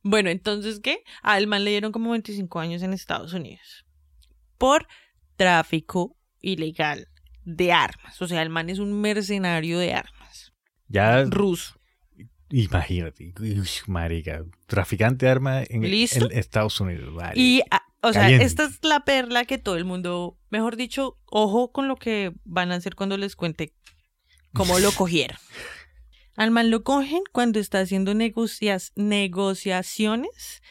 bueno, 0.03 0.29
entonces, 0.29 0.79
¿qué? 0.79 1.03
Al 1.21 1.47
man 1.47 1.63
le 1.65 1.71
dieron 1.71 1.91
como 1.91 2.11
25 2.11 2.59
años 2.59 2.81
en 2.83 2.93
Estados 2.93 3.33
Unidos 3.33 3.85
por 4.57 4.87
tráfico 5.35 6.17
ilegal 6.41 7.09
de 7.45 7.71
armas. 7.71 8.21
O 8.21 8.27
sea, 8.27 8.41
el 8.41 8.49
man 8.49 8.69
es 8.69 8.79
un 8.79 8.99
mercenario 8.99 9.79
de 9.79 9.93
armas. 9.93 10.53
Ya, 10.87 11.23
Ruso. 11.23 11.79
imagínate, 12.49 13.33
uy, 13.39 13.63
marica, 13.87 14.43
traficante 14.67 15.25
de 15.25 15.31
armas 15.31 15.67
en, 15.69 15.83
Estados 15.83 16.79
Unidos. 16.79 17.13
vale. 17.13 17.33
Y, 17.39 17.61
ah, 17.71 17.81
o 18.01 18.13
sea, 18.13 18.23
Caliente. 18.23 18.45
esta 18.45 18.65
es 18.65 18.79
la 18.83 19.03
perla 19.05 19.45
que 19.45 19.57
todo 19.57 19.77
el 19.77 19.85
mundo, 19.85 20.37
mejor 20.49 20.75
dicho, 20.75 21.17
ojo 21.25 21.71
con 21.71 21.87
lo 21.87 21.95
que 21.95 22.33
van 22.43 22.71
a 22.71 22.75
hacer 22.75 22.95
cuando 22.95 23.17
les 23.17 23.35
cuente 23.35 23.73
cómo 24.53 24.77
lo 24.79 24.91
cogieron. 24.91 25.37
Al 26.35 26.51
man 26.51 26.69
lo 26.69 26.83
cogen 26.83 27.21
cuando 27.31 27.59
está 27.59 27.79
haciendo 27.79 28.13
negocias- 28.13 28.91
negociaciones 28.95 30.61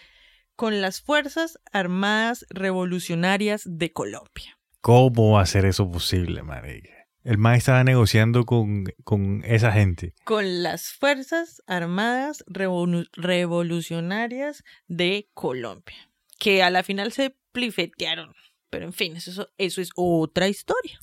con 0.57 0.81
las 0.81 1.01
Fuerzas 1.01 1.59
Armadas 1.73 2.47
Revolucionarias 2.51 3.63
de 3.65 3.93
Colombia. 3.93 4.59
¿Cómo 4.85 5.31
va 5.31 5.41
a 5.41 5.47
ser 5.47 5.65
eso 5.65 5.91
posible, 5.91 6.43
marica? 6.43 6.91
El 7.23 7.39
man 7.39 7.55
estaba 7.55 7.83
negociando 7.85 8.45
con, 8.45 8.85
con 9.03 9.43
esa 9.47 9.73
gente. 9.73 10.13
Con 10.25 10.63
las 10.63 10.93
Fuerzas 10.93 11.63
Armadas 11.67 12.45
Revolu- 12.49 13.09
Revolucionarias 13.15 14.63
de 14.87 15.31
Colombia. 15.33 15.97
Que 16.39 16.63
a 16.63 16.69
la 16.69 16.83
final 16.83 17.13
se 17.13 17.35
plifetearon. 17.53 18.35
Pero 18.69 18.85
en 18.85 18.93
fin, 18.93 19.17
eso, 19.17 19.49
eso 19.57 19.81
es 19.81 19.89
otra 19.97 20.49
historia. 20.49 20.99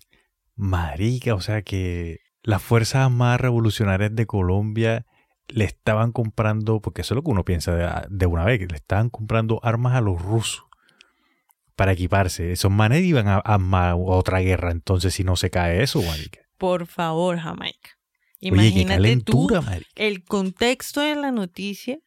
Marica, 0.54 1.34
o 1.34 1.42
sea 1.42 1.64
que 1.64 2.20
las 2.44 2.62
fuerzas 2.62 3.10
más 3.10 3.42
revolucionarias 3.42 4.14
de 4.14 4.28
Colombia 4.28 5.08
le 5.48 5.66
estaban 5.66 6.12
comprando, 6.12 6.82
porque 6.82 7.02
eso 7.02 7.16
es 7.16 7.16
lo 7.16 7.24
que 7.24 7.32
uno 7.32 7.46
piensa 7.46 7.74
de, 7.76 7.90
de 8.12 8.26
una 8.28 8.46
vez, 8.46 8.60
que 8.60 8.68
le 8.68 8.76
estaban 8.76 9.10
comprando 9.10 9.60
armas 9.64 9.96
a 9.96 10.02
los 10.02 10.22
rusos 10.22 10.66
para 11.82 11.94
equiparse. 11.94 12.52
Esos 12.52 12.70
manes 12.70 13.04
iban 13.04 13.28
a 13.28 13.38
armar 13.40 13.96
otra 13.98 14.38
guerra, 14.40 14.70
entonces 14.72 15.16
si 15.16 15.24
no 15.24 15.36
se 15.36 15.50
cae 15.50 15.82
eso, 15.82 16.00
marica. 16.04 16.42
Por 16.60 16.86
favor, 16.86 17.40
Jamaica. 17.40 17.90
Oye, 17.90 18.38
qué 18.40 18.48
Imagínate 18.50 18.88
calentura, 18.98 19.60
tú 19.62 19.66
marica. 19.66 19.90
el 19.96 20.24
contexto 20.24 21.02
de 21.02 21.16
la 21.16 21.32
noticia 21.32 21.98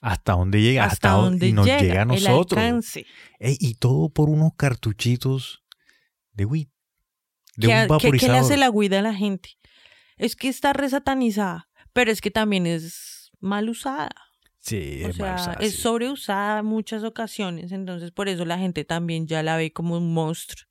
¿Hasta 0.00 0.32
dónde 0.32 0.60
llega? 0.60 0.84
hasta, 0.84 1.12
dó- 1.12 1.22
dónde 1.22 1.46
y 1.46 1.52
nos 1.52 1.64
llega, 1.64 1.78
llega 1.80 1.98
a 2.00 2.02
el 2.02 2.08
nosotros. 2.08 2.58
alcance. 2.60 3.06
Ey, 3.38 3.56
y 3.60 3.74
todo 3.76 4.08
por 4.08 4.30
unos 4.30 4.50
cartuchitos 4.56 5.62
de 6.32 6.44
weed. 6.44 6.66
De 7.56 7.68
¿Qué, 7.68 7.72
un 7.72 7.72
ha- 7.72 7.82
qué- 7.82 7.86
qué 7.86 7.86
le 7.86 7.88
vaporizador. 8.10 8.36
hace 8.40 8.56
la 8.56 8.70
guida 8.70 8.98
a 8.98 9.02
la 9.02 9.14
gente? 9.14 9.50
Es 10.16 10.34
que 10.34 10.48
está 10.48 10.72
resatanizada, 10.72 11.68
pero 11.92 12.10
es 12.10 12.20
que 12.20 12.32
también 12.32 12.66
es 12.66 13.30
mal 13.38 13.68
usada. 13.68 14.10
Sí, 14.64 15.02
O 15.04 15.08
es 15.08 15.16
sea, 15.16 15.26
mal 15.26 15.34
usada, 15.34 15.56
es 15.60 15.76
sobreusada 15.76 16.60
en 16.60 16.66
muchas 16.66 17.04
ocasiones, 17.04 17.70
entonces 17.70 18.12
por 18.12 18.30
eso 18.30 18.46
la 18.46 18.56
gente 18.56 18.84
también 18.84 19.26
ya 19.26 19.42
la 19.42 19.58
ve 19.58 19.74
como 19.74 19.98
un 19.98 20.14
monstruo. 20.14 20.66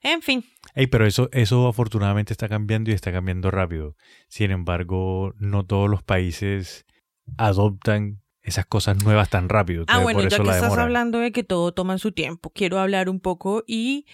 En 0.00 0.22
fin. 0.22 0.44
Ey, 0.74 0.86
pero 0.86 1.06
eso, 1.06 1.28
eso 1.32 1.68
afortunadamente 1.68 2.32
está 2.32 2.48
cambiando 2.48 2.90
y 2.90 2.94
está 2.94 3.12
cambiando 3.12 3.50
rápido. 3.50 3.96
Sin 4.28 4.50
embargo, 4.50 5.34
no 5.38 5.66
todos 5.66 5.90
los 5.90 6.02
países 6.02 6.86
adoptan 7.36 8.22
esas 8.40 8.64
cosas 8.64 9.04
nuevas 9.04 9.28
tan 9.28 9.50
rápido. 9.50 9.84
Ah, 9.88 9.98
bueno, 9.98 10.20
por 10.20 10.30
ya 10.30 10.36
eso 10.36 10.42
que 10.42 10.48
la 10.48 10.54
estás 10.56 10.78
hablando 10.78 11.18
de 11.18 11.30
que 11.30 11.44
todo 11.44 11.72
toma 11.72 11.98
su 11.98 12.12
tiempo, 12.12 12.50
quiero 12.50 12.78
hablar 12.78 13.10
un 13.10 13.20
poco 13.20 13.62
y 13.66 14.06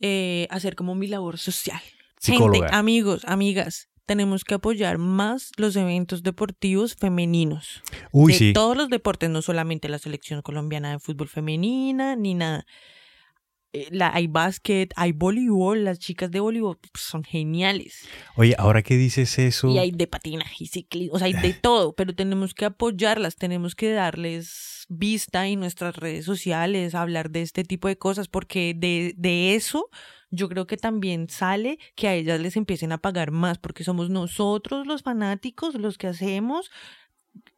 eh, 0.00 0.46
hacer 0.48 0.76
como 0.76 0.94
mi 0.94 1.08
labor 1.08 1.36
social. 1.36 1.80
Psicóloga. 2.18 2.68
Gente, 2.68 2.74
amigos, 2.74 3.22
amigas, 3.26 3.90
tenemos 4.06 4.44
que 4.44 4.54
apoyar 4.54 4.98
más 4.98 5.52
los 5.56 5.76
eventos 5.76 6.22
deportivos 6.22 6.94
femeninos. 6.94 7.82
Uy, 8.10 8.32
de 8.32 8.38
sí. 8.38 8.52
todos 8.52 8.76
los 8.76 8.88
deportes, 8.88 9.30
no 9.30 9.42
solamente 9.42 9.88
la 9.88 9.98
selección 9.98 10.42
colombiana 10.42 10.90
de 10.90 10.98
fútbol 10.98 11.28
femenina, 11.28 12.16
ni 12.16 12.34
nada. 12.34 12.66
Eh, 13.72 13.88
La, 13.90 14.12
hay 14.12 14.26
básquet, 14.26 14.92
hay 14.96 15.12
voleibol, 15.12 15.84
las 15.84 15.98
chicas 15.98 16.30
de 16.30 16.40
voleibol 16.40 16.78
pues, 16.78 17.04
son 17.04 17.24
geniales. 17.24 18.06
Oye, 18.36 18.54
ahora 18.58 18.82
que 18.82 18.96
dices 18.96 19.38
eso, 19.38 19.68
Y 19.68 19.78
hay 19.78 19.92
de 19.92 20.06
patinaje 20.06 20.64
y 20.64 20.66
ciclismo, 20.66 21.14
o 21.14 21.18
sea, 21.18 21.26
hay 21.26 21.32
de 21.32 21.54
todo, 21.54 21.94
pero 21.94 22.14
tenemos 22.14 22.52
que 22.52 22.66
apoyarlas, 22.66 23.36
tenemos 23.36 23.74
que 23.74 23.92
darles 23.92 24.84
vista 24.90 25.46
en 25.46 25.60
nuestras 25.60 25.96
redes 25.96 26.26
sociales, 26.26 26.94
hablar 26.94 27.30
de 27.30 27.40
este 27.40 27.64
tipo 27.64 27.88
de 27.88 27.96
cosas, 27.96 28.28
porque 28.28 28.74
de, 28.76 29.14
de 29.16 29.54
eso 29.54 29.88
yo 30.32 30.48
creo 30.48 30.66
que 30.66 30.76
también 30.76 31.28
sale 31.28 31.78
que 31.94 32.08
a 32.08 32.14
ellas 32.14 32.40
les 32.40 32.56
empiecen 32.56 32.90
a 32.90 32.98
pagar 32.98 33.30
más, 33.30 33.58
porque 33.58 33.84
somos 33.84 34.10
nosotros 34.10 34.86
los 34.86 35.02
fanáticos 35.02 35.74
los 35.76 35.98
que 35.98 36.08
hacemos 36.08 36.70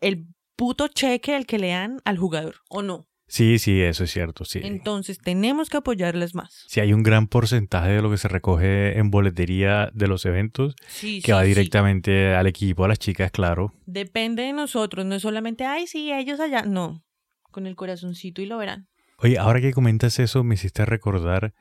el 0.01 0.27
puto 0.57 0.89
cheque 0.89 1.35
al 1.35 1.47
que 1.47 1.59
le 1.59 1.69
dan 1.69 2.01
al 2.05 2.19
jugador, 2.19 2.57
¿o 2.69 2.83
no? 2.83 3.07
sí, 3.27 3.59
sí, 3.59 3.81
eso 3.81 4.05
es 4.05 4.13
cierto, 4.13 4.45
sí. 4.45 4.61
Entonces 4.63 5.19
tenemos 5.19 5.69
que 5.71 5.79
apoyarlas 5.79 6.35
más. 6.35 6.65
Si 6.69 6.79
hay 6.81 6.93
un 6.93 7.03
gran 7.03 7.27
porcentaje 7.27 7.91
de 7.91 8.03
lo 8.03 8.11
que 8.11 8.19
se 8.19 8.29
recoge 8.29 8.99
en 8.99 9.11
boletería 9.11 9.91
de 9.93 10.07
los 10.07 10.25
eventos 10.27 10.77
Sí, 10.87 11.21
que 11.21 11.27
sí, 11.27 11.33
va 11.33 11.43
sí. 11.43 11.49
directamente 11.49 12.35
al 12.35 12.47
equipo, 12.47 12.85
a 12.85 12.89
las 12.89 12.99
chicas, 12.99 13.31
claro. 13.33 13.73
Depende 13.87 14.43
de 14.43 14.53
nosotros, 14.53 15.05
no 15.07 15.15
es 15.17 15.23
solamente, 15.23 15.65
ay, 15.65 15.87
sí, 15.87 16.13
ellos 16.13 16.39
allá, 16.39 16.63
no, 16.63 17.03
con 17.51 17.67
el 17.67 17.75
corazoncito 17.77 18.43
y 18.43 18.47
lo 18.47 18.59
verán. 18.59 18.89
Oye, 19.19 19.39
ahora 19.39 19.61
que 19.61 19.73
comentas 19.73 20.19
eso, 20.19 20.45
me 20.45 20.55
hiciste 20.55 20.85
recordar 20.85 21.55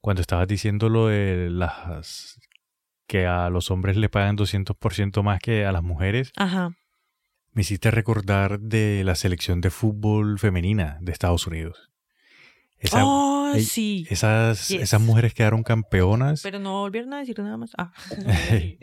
cuando 0.00 0.20
estabas 0.22 0.48
diciendo 0.48 0.88
lo 0.88 1.08
de 1.08 1.48
las 1.50 2.38
que 3.06 3.26
a 3.26 3.50
los 3.50 3.70
hombres 3.70 3.96
le 3.96 4.08
pagan 4.08 4.36
200% 4.36 5.22
más 5.22 5.40
que 5.40 5.66
a 5.66 5.72
las 5.72 5.82
mujeres, 5.82 6.32
Ajá. 6.36 6.70
me 7.52 7.62
hiciste 7.62 7.90
recordar 7.90 8.60
de 8.60 9.02
la 9.04 9.14
selección 9.16 9.60
de 9.60 9.70
fútbol 9.70 10.38
femenina 10.38 10.98
de 11.00 11.12
Estados 11.12 11.46
Unidos. 11.46 11.90
Esa- 12.78 13.04
oh, 13.04 13.52
ey, 13.54 13.62
sí. 13.64 14.06
esas, 14.08 14.68
Yes. 14.68 14.80
esas 14.82 15.00
mujeres 15.02 15.34
quedaron 15.34 15.62
campeonas. 15.64 16.40
Pero 16.42 16.58
no 16.60 16.80
volvieron 16.80 17.12
a 17.12 17.18
decir 17.18 17.38
nada 17.40 17.56
más. 17.56 17.72
Ah. 17.76 17.92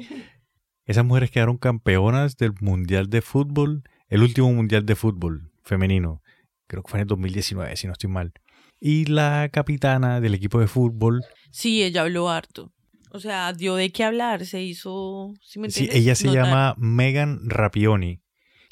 Esas 0.85 1.03
mujeres 1.03 1.31
quedaron 1.31 1.57
campeonas 1.57 2.37
del 2.37 2.53
Mundial 2.61 3.09
de 3.09 3.21
Fútbol, 3.21 3.83
el 4.07 4.23
último 4.23 4.51
Mundial 4.53 4.85
de 4.85 4.95
Fútbol 4.95 5.51
femenino. 5.63 6.21
Creo 6.67 6.81
que 6.83 6.89
fue 6.89 6.99
en 6.99 7.01
el 7.01 7.07
2019, 7.07 7.75
si 7.75 7.87
no 7.87 7.93
estoy 7.93 8.09
mal. 8.09 8.31
Y 8.79 9.05
la 9.05 9.49
capitana 9.51 10.19
del 10.21 10.35
equipo 10.35 10.59
de 10.59 10.67
fútbol, 10.67 11.21
sí, 11.51 11.83
ella 11.83 12.01
habló 12.01 12.29
harto. 12.29 12.71
O 13.11 13.19
sea, 13.19 13.51
dio 13.53 13.75
de 13.75 13.91
qué 13.91 14.03
hablar, 14.03 14.45
se 14.45 14.61
hizo. 14.61 15.33
¿sí 15.41 15.59
me 15.59 15.69
sí, 15.71 15.89
ella 15.91 16.13
se 16.13 16.27
Notar. 16.27 16.43
llama 16.45 16.75
Megan 16.77 17.39
Rapioni. 17.49 18.21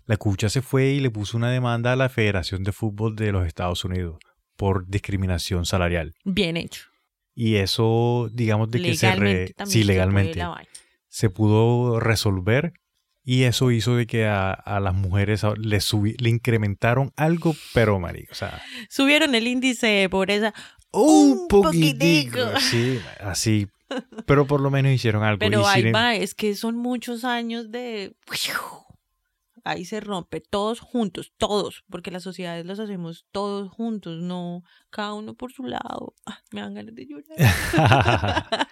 La 0.05 0.17
cucha 0.17 0.49
se 0.49 0.61
fue 0.61 0.89
y 0.91 0.99
le 0.99 1.09
puso 1.09 1.35
una 1.37 1.49
demanda 1.49 1.93
a 1.93 1.95
la 1.95 2.09
Federación 2.09 2.63
de 2.63 2.71
Fútbol 2.71 3.15
de 3.15 3.31
los 3.31 3.47
Estados 3.47 3.83
Unidos 3.85 4.17
por 4.55 4.87
discriminación 4.87 5.65
salarial. 5.65 6.13
Bien 6.23 6.57
hecho. 6.57 6.83
Y 7.33 7.55
eso, 7.55 8.29
digamos, 8.31 8.69
de 8.69 8.81
que 8.81 8.95
se 8.95 9.15
re- 9.15 9.55
sí, 9.65 9.83
legalmente 9.83 10.41
se 11.09 11.29
pudo 11.29 11.99
resolver 11.99 12.73
y 13.25 13.43
eso 13.43 13.71
hizo 13.71 13.95
de 13.95 14.05
que 14.07 14.25
a, 14.27 14.51
a 14.53 14.79
las 14.79 14.93
mujeres 14.93 15.43
le, 15.57 15.77
subi- 15.79 16.15
le 16.21 16.29
incrementaron 16.29 17.11
algo, 17.17 17.55
pero 17.73 17.99
marico, 17.99 18.31
o 18.31 18.35
sea, 18.35 18.61
Subieron 18.89 19.35
el 19.35 19.47
índice 19.47 19.87
de 19.87 20.09
pobreza. 20.09 20.53
un 20.91 21.31
Un 21.39 21.47
poquitico, 21.47 22.37
poquitico. 22.39 22.59
sí, 22.61 22.99
así, 23.19 23.67
pero 24.25 24.45
por 24.47 24.61
lo 24.61 24.69
menos 24.71 24.91
hicieron 24.91 25.23
algo. 25.23 25.39
Pero 25.39 25.67
ahí 25.67 25.91
va, 25.91 26.15
es 26.15 26.33
que 26.35 26.55
son 26.55 26.75
muchos 26.77 27.23
años 27.23 27.71
de. 27.71 28.15
Ahí 29.67 29.83
se 29.83 29.99
rompe, 29.99 30.41
todos 30.41 30.79
juntos, 30.79 31.33
todos, 31.39 31.85
porque 31.89 32.11
las 32.11 32.21
sociedades 32.21 32.67
las 32.67 32.77
hacemos 32.77 33.25
todos 33.31 33.71
juntos, 33.71 34.21
no 34.21 34.61
cada 34.91 35.15
uno 35.15 35.33
por 35.33 35.51
su 35.53 35.63
lado. 35.63 36.13
Ah, 36.27 36.37
me 36.51 36.61
dan 36.61 36.75
ganas 36.75 36.93
de 36.93 37.07
llorar. 37.07 38.45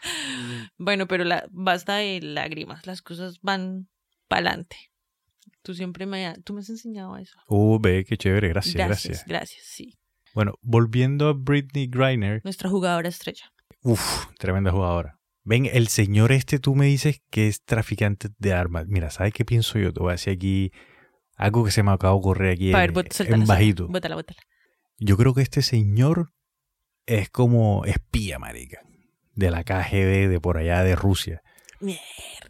bueno, 0.78 1.08
pero 1.08 1.24
la, 1.24 1.46
basta 1.50 1.96
de 1.96 2.22
lágrimas, 2.22 2.86
las 2.86 3.02
cosas 3.02 3.40
van 3.42 3.88
para 4.36 4.50
adelante. 4.50 4.76
Tú 5.62 5.74
siempre 5.74 6.06
me, 6.06 6.28
ha- 6.28 6.36
tú 6.44 6.54
me 6.54 6.60
has 6.60 6.70
enseñado 6.70 7.18
eso. 7.18 7.38
Uh, 7.48 7.80
ve, 7.80 8.04
qué 8.06 8.18
chévere, 8.18 8.50
gracias, 8.50 8.76
gracias, 8.76 9.04
gracias. 9.06 9.28
gracias, 9.28 9.64
sí. 9.66 9.98
Bueno, 10.34 10.56
volviendo 10.62 11.28
a 11.30 11.34
Britney 11.34 11.88
Griner, 11.88 12.42
Nuestra 12.44 12.70
jugadora 12.70 13.08
estrella. 13.10 13.52
uff, 13.84 14.26
tremenda 14.40 14.72
jugadora. 14.72 15.20
Ven, 15.46 15.66
el 15.72 15.88
señor 15.90 16.32
este 16.32 16.58
tú 16.60 16.74
me 16.76 16.86
dices 16.86 17.22
que 17.30 17.48
es 17.48 17.64
traficante 17.64 18.30
de 18.40 18.54
armas. 18.54 18.88
Mira, 18.88 19.10
¿sabes 19.12 19.34
qué 19.34 19.44
pienso 19.46 19.78
yo? 19.78 19.92
Te 19.94 20.00
voy 20.00 20.10
a 20.10 20.14
decir 20.14 20.34
aquí 20.34 20.72
algo 21.36 21.64
que 21.66 21.72
se 21.72 21.84
me 21.84 21.92
acaba 21.92 22.14
de 22.14 22.20
ocurrir 22.20 22.52
aquí 22.52 22.72
Pa' 22.72 22.80
ver, 22.88 22.94
en, 23.28 23.34
en 23.42 23.46
bajito. 23.46 23.88
Bótala, 23.90 24.16
bótala. 24.16 24.40
Yo 25.00 25.18
creo 25.18 25.34
que 25.34 25.42
este 25.42 25.62
señor 25.62 26.32
es 27.06 27.30
como 27.30 27.84
espía, 27.86 28.40
marica, 28.40 28.80
de 29.34 29.52
la 29.52 29.64
KGB 29.64 30.30
de 30.30 30.40
por 30.42 30.58
allá 30.58 30.82
de 30.84 30.96
Rusia. 30.96 31.42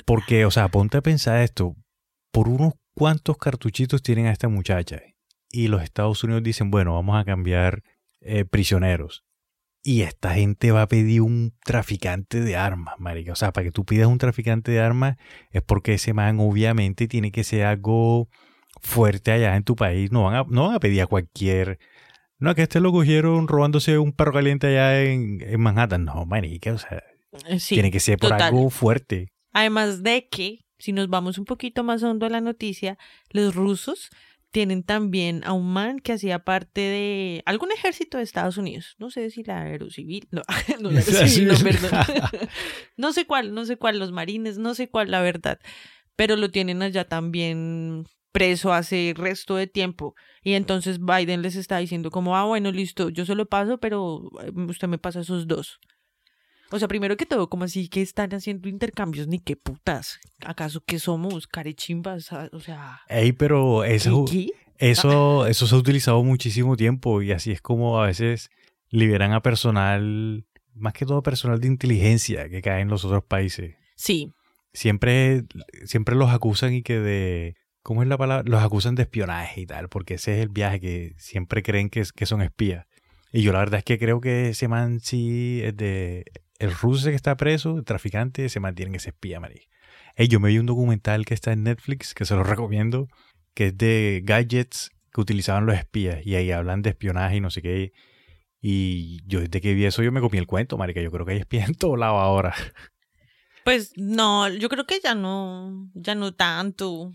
Porque, 0.05 0.45
o 0.45 0.51
sea, 0.51 0.67
ponte 0.67 0.97
a 0.97 1.01
pensar 1.01 1.41
esto, 1.41 1.75
por 2.31 2.49
unos 2.49 2.73
cuantos 2.93 3.37
cartuchitos 3.37 4.01
tienen 4.03 4.27
a 4.27 4.31
esta 4.31 4.47
muchacha 4.47 5.01
y 5.49 5.67
los 5.67 5.83
Estados 5.83 6.23
Unidos 6.23 6.43
dicen, 6.43 6.71
bueno, 6.71 6.93
vamos 6.95 7.19
a 7.19 7.25
cambiar 7.25 7.83
eh, 8.21 8.45
prisioneros. 8.45 9.23
Y 9.85 10.01
esta 10.03 10.33
gente 10.33 10.71
va 10.71 10.83
a 10.83 10.87
pedir 10.87 11.21
un 11.21 11.53
traficante 11.65 12.39
de 12.39 12.55
armas, 12.55 12.95
marica. 12.99 13.33
O 13.33 13.35
sea, 13.35 13.51
para 13.51 13.65
que 13.65 13.71
tú 13.71 13.85
pidas 13.85 14.07
un 14.07 14.17
traficante 14.17 14.71
de 14.71 14.79
armas 14.79 15.17
es 15.51 15.61
porque 15.61 15.95
ese 15.95 16.13
man 16.13 16.39
obviamente 16.39 17.07
tiene 17.07 17.31
que 17.31 17.43
ser 17.43 17.65
algo 17.65 18.29
fuerte 18.81 19.31
allá 19.31 19.55
en 19.57 19.63
tu 19.63 19.75
país. 19.75 20.11
No 20.11 20.23
van 20.23 20.35
a, 20.35 20.45
no 20.47 20.67
van 20.67 20.75
a 20.75 20.79
pedir 20.79 21.01
a 21.01 21.07
cualquier... 21.07 21.79
No, 22.39 22.55
que 22.55 22.63
este 22.63 22.79
lo 22.79 22.91
cogieron 22.91 23.47
robándose 23.47 23.97
un 23.99 24.13
perro 24.13 24.33
caliente 24.33 24.67
allá 24.67 25.01
en, 25.03 25.39
en 25.41 25.61
Manhattan. 25.61 26.05
No, 26.05 26.25
marica, 26.25 26.73
o 26.73 26.77
sea, 26.77 26.97
Eh, 26.97 27.12
Sí, 27.59 27.75
tiene 27.75 27.91
que 27.91 27.99
ser 27.99 28.17
por 28.17 28.31
total. 28.31 28.53
algo 28.53 28.69
fuerte. 28.69 29.29
Además 29.51 30.03
de 30.03 30.27
que, 30.29 30.61
si 30.77 30.93
nos 30.93 31.09
vamos 31.09 31.37
un 31.37 31.45
poquito 31.45 31.83
más 31.83 32.03
hondo 32.03 32.25
a 32.25 32.29
la 32.29 32.41
noticia, 32.41 32.97
los 33.29 33.55
rusos 33.55 34.09
tienen 34.53 34.83
también 34.83 35.41
a 35.45 35.53
un 35.53 35.73
man 35.73 35.99
que 35.99 36.13
hacía 36.13 36.39
parte 36.39 36.81
de 36.81 37.41
algún 37.45 37.71
ejército 37.71 38.17
de 38.17 38.23
Estados 38.23 38.57
Unidos. 38.57 38.95
No 38.99 39.09
sé 39.09 39.31
si 39.31 39.43
la 39.43 39.61
aerocivil. 39.61 40.27
No, 40.31 40.43
no 40.79 40.91
la 40.91 40.99
aerocivil, 41.01 41.47
no, 41.47 41.57
perdón. 41.57 41.91
no 42.97 43.13
sé 43.13 43.25
cuál, 43.25 43.53
no 43.53 43.65
sé 43.65 43.77
cuál, 43.77 43.97
los 43.97 44.11
marines, 44.11 44.59
no 44.59 44.75
sé 44.75 44.89
cuál, 44.89 45.09
la 45.09 45.21
verdad. 45.21 45.59
Pero 46.15 46.35
lo 46.35 46.51
tienen 46.51 46.83
allá 46.83 47.05
también 47.05 48.05
preso 48.31 48.73
hace 48.73 49.13
resto 49.15 49.55
de 49.55 49.67
tiempo. 49.67 50.15
Y 50.43 50.53
entonces 50.53 50.99
Biden 50.99 51.41
les 51.41 51.55
está 51.55 51.77
diciendo 51.77 52.11
como, 52.11 52.35
ah, 52.35 52.45
bueno, 52.45 52.71
listo, 52.71 53.09
yo 53.09 53.25
se 53.25 53.35
lo 53.35 53.47
paso, 53.47 53.79
pero 53.79 54.29
eh, 54.43 54.51
usted 54.67 54.87
me 54.87 54.99
pasa 54.99 55.21
esos 55.21 55.47
dos. 55.47 55.79
O 56.73 56.79
sea, 56.79 56.87
primero 56.87 57.15
que 57.17 57.27
todo, 57.27 57.51
como 57.51 57.65
así 57.65 57.87
que 57.87 58.01
están 58.01 58.33
haciendo 58.33 58.67
intercambios, 58.67 59.27
ni 59.27 59.37
qué 59.37 59.55
putas. 59.55 60.19
¿Acaso 60.43 60.83
qué 60.83 60.97
somos? 60.97 61.45
Carechimbas, 61.45 62.33
o 62.33 62.59
sea. 62.59 63.01
Ey, 63.09 63.31
pero 63.31 63.83
eso, 63.83 64.25
¿qué? 64.25 64.49
eso, 64.79 65.45
eso 65.45 65.67
se 65.67 65.75
ha 65.75 65.77
utilizado 65.77 66.23
muchísimo 66.23 66.75
tiempo 66.75 67.21
y 67.21 67.31
así 67.31 67.51
es 67.51 67.61
como 67.61 68.01
a 68.01 68.07
veces 68.07 68.49
liberan 68.89 69.33
a 69.33 69.43
personal, 69.43 70.47
más 70.73 70.93
que 70.93 71.05
todo 71.05 71.21
personal 71.21 71.61
de 71.61 71.67
inteligencia 71.67 72.49
que 72.49 72.63
cae 72.63 72.81
en 72.81 72.87
los 72.87 73.05
otros 73.05 73.23
países. 73.23 73.75
Sí, 73.95 74.33
Siempre, 74.73 75.43
siempre 75.85 76.15
los 76.15 76.31
acusan 76.31 76.73
y 76.73 76.81
que 76.81 76.99
de, 76.99 77.55
¿cómo 77.83 78.01
es 78.01 78.07
la 78.07 78.17
palabra? 78.17 78.49
Los 78.49 78.63
acusan 78.63 78.95
de 78.95 79.03
espionaje 79.03 79.61
y 79.61 79.67
tal, 79.67 79.89
porque 79.89 80.15
ese 80.15 80.37
es 80.37 80.41
el 80.41 80.49
viaje 80.49 80.79
que 80.79 81.13
siempre 81.19 81.61
creen 81.61 81.91
que, 81.91 82.03
que 82.15 82.25
son 82.25 82.41
espías. 82.41 82.87
Y 83.31 83.43
yo 83.43 83.53
la 83.53 83.59
verdad 83.59 83.77
es 83.77 83.83
que 83.83 83.99
creo 83.99 84.19
que 84.19 84.49
ese 84.49 84.67
man 84.67 84.99
sí 84.99 85.61
es 85.63 85.77
de, 85.77 86.25
el 86.59 86.73
ruso 86.73 87.01
ese 87.01 87.09
que 87.09 87.15
está 87.15 87.35
preso, 87.35 87.77
el 87.77 87.85
traficante, 87.85 88.45
ese 88.45 88.59
man 88.59 88.75
tiene 88.75 88.91
que 88.91 88.99
ser 88.99 89.13
espía, 89.13 89.39
marica. 89.39 89.65
Yo 90.17 90.39
me 90.39 90.49
vi 90.49 90.59
un 90.59 90.65
documental 90.65 91.25
que 91.25 91.33
está 91.33 91.51
en 91.51 91.63
Netflix, 91.63 92.13
que 92.13 92.25
se 92.25 92.35
lo 92.35 92.43
recomiendo, 92.43 93.07
que 93.53 93.67
es 93.67 93.77
de 93.77 94.21
gadgets 94.23 94.91
que 95.11 95.21
utilizaban 95.21 95.65
los 95.65 95.75
espías 95.75 96.25
y 96.25 96.35
ahí 96.35 96.51
hablan 96.51 96.81
de 96.81 96.91
espionaje 96.91 97.37
y 97.37 97.41
no 97.41 97.51
sé 97.51 97.61
qué. 97.61 97.93
Y 98.61 99.21
yo 99.27 99.41
desde 99.41 99.61
que 99.61 99.73
vi 99.73 99.85
eso 99.85 100.01
yo 100.03 100.11
me 100.11 100.21
comí 100.21 100.37
el 100.37 100.47
cuento, 100.47 100.77
marica. 100.77 101.01
Yo 101.01 101.11
creo 101.11 101.25
que 101.25 101.33
hay 101.33 101.39
espías 101.39 101.67
en 101.67 101.75
todo 101.75 101.97
lado 101.97 102.17
ahora. 102.17 102.55
pues 103.65 103.91
no, 103.97 104.47
yo 104.47 104.69
creo 104.69 104.85
que 104.85 104.99
ya 105.01 105.15
no, 105.15 105.89
ya 105.93 106.15
no 106.15 106.33
tanto. 106.33 107.11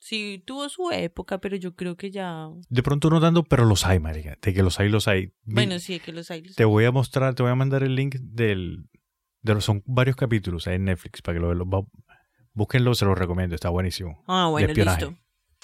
Sí, 0.00 0.42
tuvo 0.46 0.68
su 0.68 0.90
época, 0.92 1.38
pero 1.38 1.56
yo 1.56 1.74
creo 1.74 1.96
que 1.96 2.10
ya. 2.10 2.48
De 2.68 2.82
pronto 2.82 3.10
no 3.10 3.20
tanto, 3.20 3.42
pero 3.42 3.64
los 3.64 3.84
hay, 3.84 3.98
marica. 3.98 4.38
De 4.40 4.54
que 4.54 4.62
los 4.62 4.78
hay, 4.78 4.88
los 4.88 5.08
hay. 5.08 5.32
Bueno, 5.44 5.78
sí, 5.78 5.98
que 5.98 6.12
los 6.12 6.30
hay. 6.30 6.42
los 6.42 6.54
Te 6.54 6.64
voy 6.64 6.84
a 6.84 6.92
mostrar, 6.92 7.34
te 7.34 7.42
voy 7.42 7.52
a 7.52 7.56
mandar 7.56 7.82
el 7.82 7.94
link 7.94 8.14
del, 8.20 8.88
De 9.42 9.54
los, 9.54 9.64
son 9.64 9.82
varios 9.86 10.16
capítulos 10.16 10.66
en 10.68 10.84
Netflix 10.84 11.20
para 11.20 11.36
que 11.36 11.40
lo, 11.40 11.52
lo 11.52 11.88
búsquenlo, 12.52 12.94
se 12.94 13.04
los 13.04 13.18
recomiendo, 13.18 13.54
está 13.54 13.70
buenísimo. 13.70 14.22
Ah, 14.26 14.48
bueno, 14.48 14.72
listo. 14.72 15.16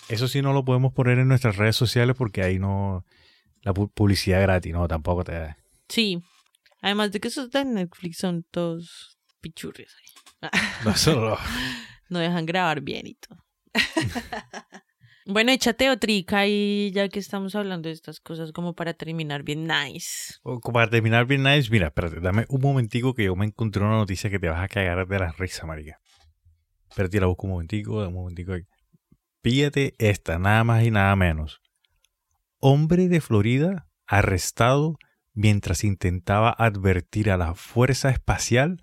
Eso 0.09 0.29
sí 0.29 0.43
no 0.43 0.53
lo 0.53 0.65
podemos 0.65 0.93
poner 0.93 1.19
en 1.19 1.29
nuestras 1.29 1.57
redes 1.57 1.77
sociales 1.77 2.17
porque 2.17 2.43
ahí 2.43 2.59
no 2.59 3.05
la 3.63 3.73
publicidad 3.73 4.43
gratis, 4.43 4.73
no, 4.73 4.87
tampoco 4.87 5.25
te 5.25 5.33
da. 5.33 5.57
Sí. 5.89 6.23
Además 6.83 7.13
de 7.13 7.21
que 7.21 7.29
esos 7.29 7.51
de 7.51 7.65
Netflix 7.65 8.19
son 8.19 8.45
todos 8.51 9.19
pichurres. 9.41 9.95
No, 10.85 10.95
solo... 10.95 11.39
no 12.11 12.19
dejan 12.19 12.45
grabar 12.45 12.83
bien 12.83 13.07
y 13.07 13.15
todo. 13.15 13.44
bueno, 15.27 15.53
échate 15.53 15.91
otrica 15.91 16.47
y 16.47 16.91
ya 16.93 17.09
que 17.09 17.19
estamos 17.19 17.55
hablando 17.55 17.89
de 17.89 17.95
estas 17.95 18.21
cosas 18.21 18.53
como 18.53 18.75
para 18.75 18.95
terminar 18.95 19.43
bien 19.43 19.67
nice. 19.67 20.35
como 20.43 20.73
para 20.73 20.89
terminar 20.89 21.27
bien 21.27 21.43
nice, 21.43 21.71
mira, 21.71 21.89
espérate, 21.89 22.21
dame 22.21 22.47
un 22.49 22.61
momentico 22.61 23.15
que 23.15 23.25
yo 23.25 23.37
me 23.37 23.47
encontré 23.47 23.83
una 23.83 23.97
noticia 23.97 24.31
que 24.31 24.39
te 24.39 24.49
vas 24.49 24.63
a 24.63 24.69
cagar 24.69 25.07
de 25.07 25.19
la 25.19 25.33
risa, 25.33 25.67
marica. 25.67 26.01
Espérate, 26.89 27.21
la 27.21 27.27
busco 27.27 27.47
un 27.47 27.53
momentico, 27.53 28.07
un 28.07 28.15
momentico. 28.15 28.55
Pídate 29.43 29.95
esta, 29.99 30.39
nada 30.39 30.65
más 30.65 30.85
y 30.85 30.91
nada 30.91 31.15
menos. 31.17 31.61
Hombre 32.61 33.09
de 33.09 33.21
Florida 33.21 33.89
arrestado 34.07 34.97
mientras 35.33 35.85
intentaba 35.85 36.51
advertir 36.51 37.31
a 37.31 37.37
la 37.37 37.55
Fuerza 37.55 38.11
Espacial 38.11 38.81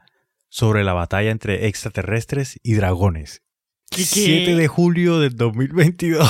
sobre 0.49 0.83
la 0.83 0.93
batalla 0.93 1.31
entre 1.31 1.67
extraterrestres 1.67 2.59
y 2.61 2.73
dragones. 2.73 3.41
7 3.91 4.55
de 4.55 4.67
julio 4.67 5.19
del 5.19 5.35
2022. 5.35 6.29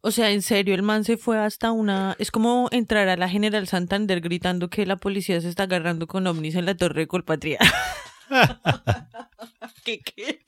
o 0.00 0.10
sea, 0.10 0.30
en 0.30 0.42
serio, 0.42 0.74
el 0.74 0.82
man 0.82 1.04
se 1.04 1.16
fue 1.16 1.38
hasta 1.38 1.70
una... 1.70 2.16
Es 2.18 2.30
como 2.30 2.68
entrar 2.72 3.08
a 3.08 3.16
la 3.16 3.28
General 3.28 3.66
Santander 3.68 4.20
gritando 4.20 4.68
que 4.68 4.84
la 4.84 4.96
policía 4.96 5.40
se 5.40 5.48
está 5.48 5.64
agarrando 5.64 6.06
con 6.06 6.26
ovnis 6.26 6.56
en 6.56 6.66
la 6.66 6.76
Torre 6.76 7.02
de 7.02 7.06
Colpatria. 7.06 7.58
¿Qué 9.84 10.00
qué? 10.00 10.40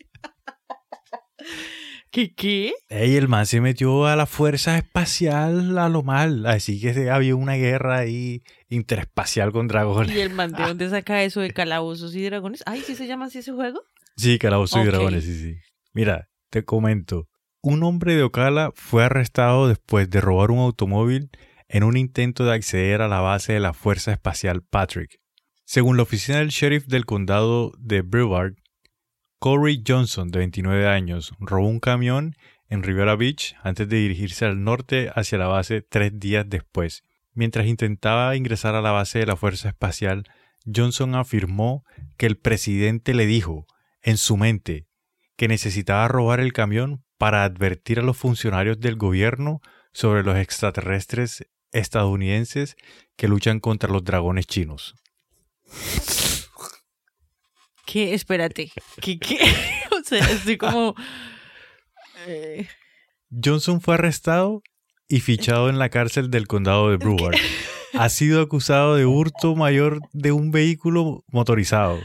¿Qué 2.11 2.35
qué? 2.35 2.73
Ey, 2.89 3.17
el 3.17 3.29
man 3.29 3.47
se 3.47 3.61
metió 3.61 4.07
a 4.07 4.17
la 4.17 4.27
fuerza 4.27 4.79
espacial 4.79 5.79
a 5.79 5.89
lo 5.89 6.03
mal. 6.03 6.47
Así 6.47 6.81
que 6.81 7.11
había 7.11 7.37
una 7.37 7.55
guerra 7.55 7.99
ahí 7.99 8.43
interespacial 8.69 9.53
con 9.53 9.69
dragones. 9.69 10.17
¿Y 10.17 10.21
el 10.21 10.31
man 10.31 10.53
de 10.53 10.63
dónde 10.63 10.89
saca 10.89 11.23
eso 11.23 11.41
de 11.41 11.53
calabozos 11.53 12.15
y 12.15 12.25
dragones? 12.25 12.63
Ay, 12.67 12.81
¿sí 12.81 12.95
se 12.95 13.07
llama 13.07 13.27
así 13.27 13.39
ese 13.39 13.53
juego? 13.53 13.83
Sí, 14.17 14.39
calabozos 14.39 14.83
y 14.83 14.87
dragones, 14.87 15.25
sí, 15.25 15.39
sí. 15.39 15.57
Mira, 15.97 16.29
te 16.51 16.63
comento. 16.63 17.27
Un 17.63 17.83
hombre 17.83 18.17
de 18.17 18.23
Ocala 18.23 18.71
fue 18.75 19.03
arrestado 19.03 19.67
después 19.67 20.11
de 20.11 20.21
robar 20.21 20.51
un 20.51 20.59
automóvil 20.59 21.31
en 21.69 21.85
un 21.85 21.97
intento 21.97 22.45
de 22.45 22.53
acceder 22.53 23.01
a 23.01 23.09
la 23.09 23.21
base 23.21 23.55
de 23.55 23.61
la 23.61 23.73
Fuerza 23.73 24.13
Espacial 24.13 24.61
Patrick. 24.61 25.19
Según 25.65 25.97
la 25.97 26.03
oficina 26.03 26.41
del 26.41 26.51
sheriff 26.51 26.85
del 26.85 27.07
condado 27.07 27.73
de 27.79 28.03
Brevard, 28.03 28.57
Corey 29.39 29.83
Johnson, 29.89 30.29
de 30.29 30.41
29 30.41 30.87
años, 30.87 31.33
robó 31.41 31.67
un 31.67 31.81
camión 31.81 32.37
en 32.69 32.83
Rivera 32.83 33.17
Beach 33.17 33.57
antes 33.63 33.89
de 33.89 33.97
dirigirse 33.97 34.45
al 34.45 34.63
norte 34.63 35.11
hacia 35.15 35.39
la 35.39 35.47
base 35.47 35.81
tres 35.81 36.21
días 36.21 36.45
después. 36.47 37.05
Mientras 37.33 37.67
intentaba 37.67 38.37
ingresar 38.37 38.75
a 38.75 38.83
la 38.83 38.91
base 38.91 39.21
de 39.21 39.27
la 39.27 39.37
Fuerza 39.37 39.71
Espacial, 39.71 40.25
Johnson 40.67 41.15
afirmó 41.15 41.87
que 42.19 42.27
el 42.27 42.37
presidente 42.37 43.15
le 43.15 43.25
dijo, 43.25 43.67
en 44.03 44.19
su 44.19 44.37
mente, 44.37 44.87
que 45.37 45.49
necesitaba 45.49 46.09
robar 46.09 46.41
el 46.41 46.53
camión 46.53 47.05
para 47.19 47.45
advertir 47.45 47.99
a 47.99 48.03
los 48.03 48.17
funcionarios 48.17 48.81
del 48.81 48.97
gobierno 48.97 49.61
sobre 49.93 50.23
los 50.23 50.37
extraterrestres 50.37 51.47
estadounidenses 51.73 52.77
que 53.17 53.29
luchan 53.29 53.61
contra 53.61 53.91
los 53.91 54.05
dragones 54.05 54.47
chinos. 54.47 54.95
¿Qué? 57.87 58.15
Espérate. 58.15 58.71
¿Qué? 59.01 59.19
¿Qué? 59.19 59.39
o 59.93 60.05
sea, 60.05 60.25
estoy 60.31 60.57
como... 60.57 60.95
Eh. 62.27 62.67
Johnson 63.31 63.81
fue 63.81 63.95
arrestado 63.95 64.63
y 65.09 65.21
fichado 65.21 65.69
en 65.69 65.79
la 65.79 65.89
cárcel 65.89 66.31
del 66.31 66.47
condado 66.47 66.91
de 66.91 66.97
Broward. 66.97 67.37
Ha 67.95 68.09
sido 68.09 68.43
acusado 68.43 68.97
de 68.97 69.07
hurto 69.07 69.55
mayor 69.55 70.01
de 70.13 70.33
un 70.33 70.51
vehículo 70.51 71.25
motorizado. 71.29 72.01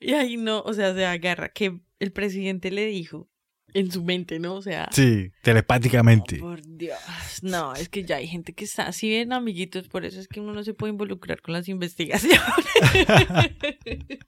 Y 0.00 0.14
ahí 0.14 0.36
no, 0.36 0.60
o 0.62 0.74
sea, 0.74 0.92
se 0.94 1.06
agarra 1.06 1.48
que 1.50 1.80
el 2.02 2.10
presidente 2.10 2.72
le 2.72 2.86
dijo 2.86 3.30
en 3.74 3.92
su 3.92 4.02
mente, 4.02 4.40
¿no? 4.40 4.54
O 4.54 4.62
sea. 4.62 4.88
Sí, 4.90 5.30
telepáticamente. 5.42 6.36
por 6.38 6.60
Dios. 6.66 6.98
No, 7.42 7.74
es 7.74 7.88
que 7.88 8.04
ya 8.04 8.16
hay 8.16 8.26
gente 8.26 8.54
que 8.54 8.64
está 8.64 8.88
así 8.88 9.08
bien, 9.08 9.32
amiguitos, 9.32 9.86
por 9.88 10.04
eso 10.04 10.18
es 10.18 10.26
que 10.26 10.40
uno 10.40 10.52
no 10.52 10.64
se 10.64 10.74
puede 10.74 10.92
involucrar 10.92 11.40
con 11.40 11.54
las 11.54 11.68
investigaciones. 11.68 12.40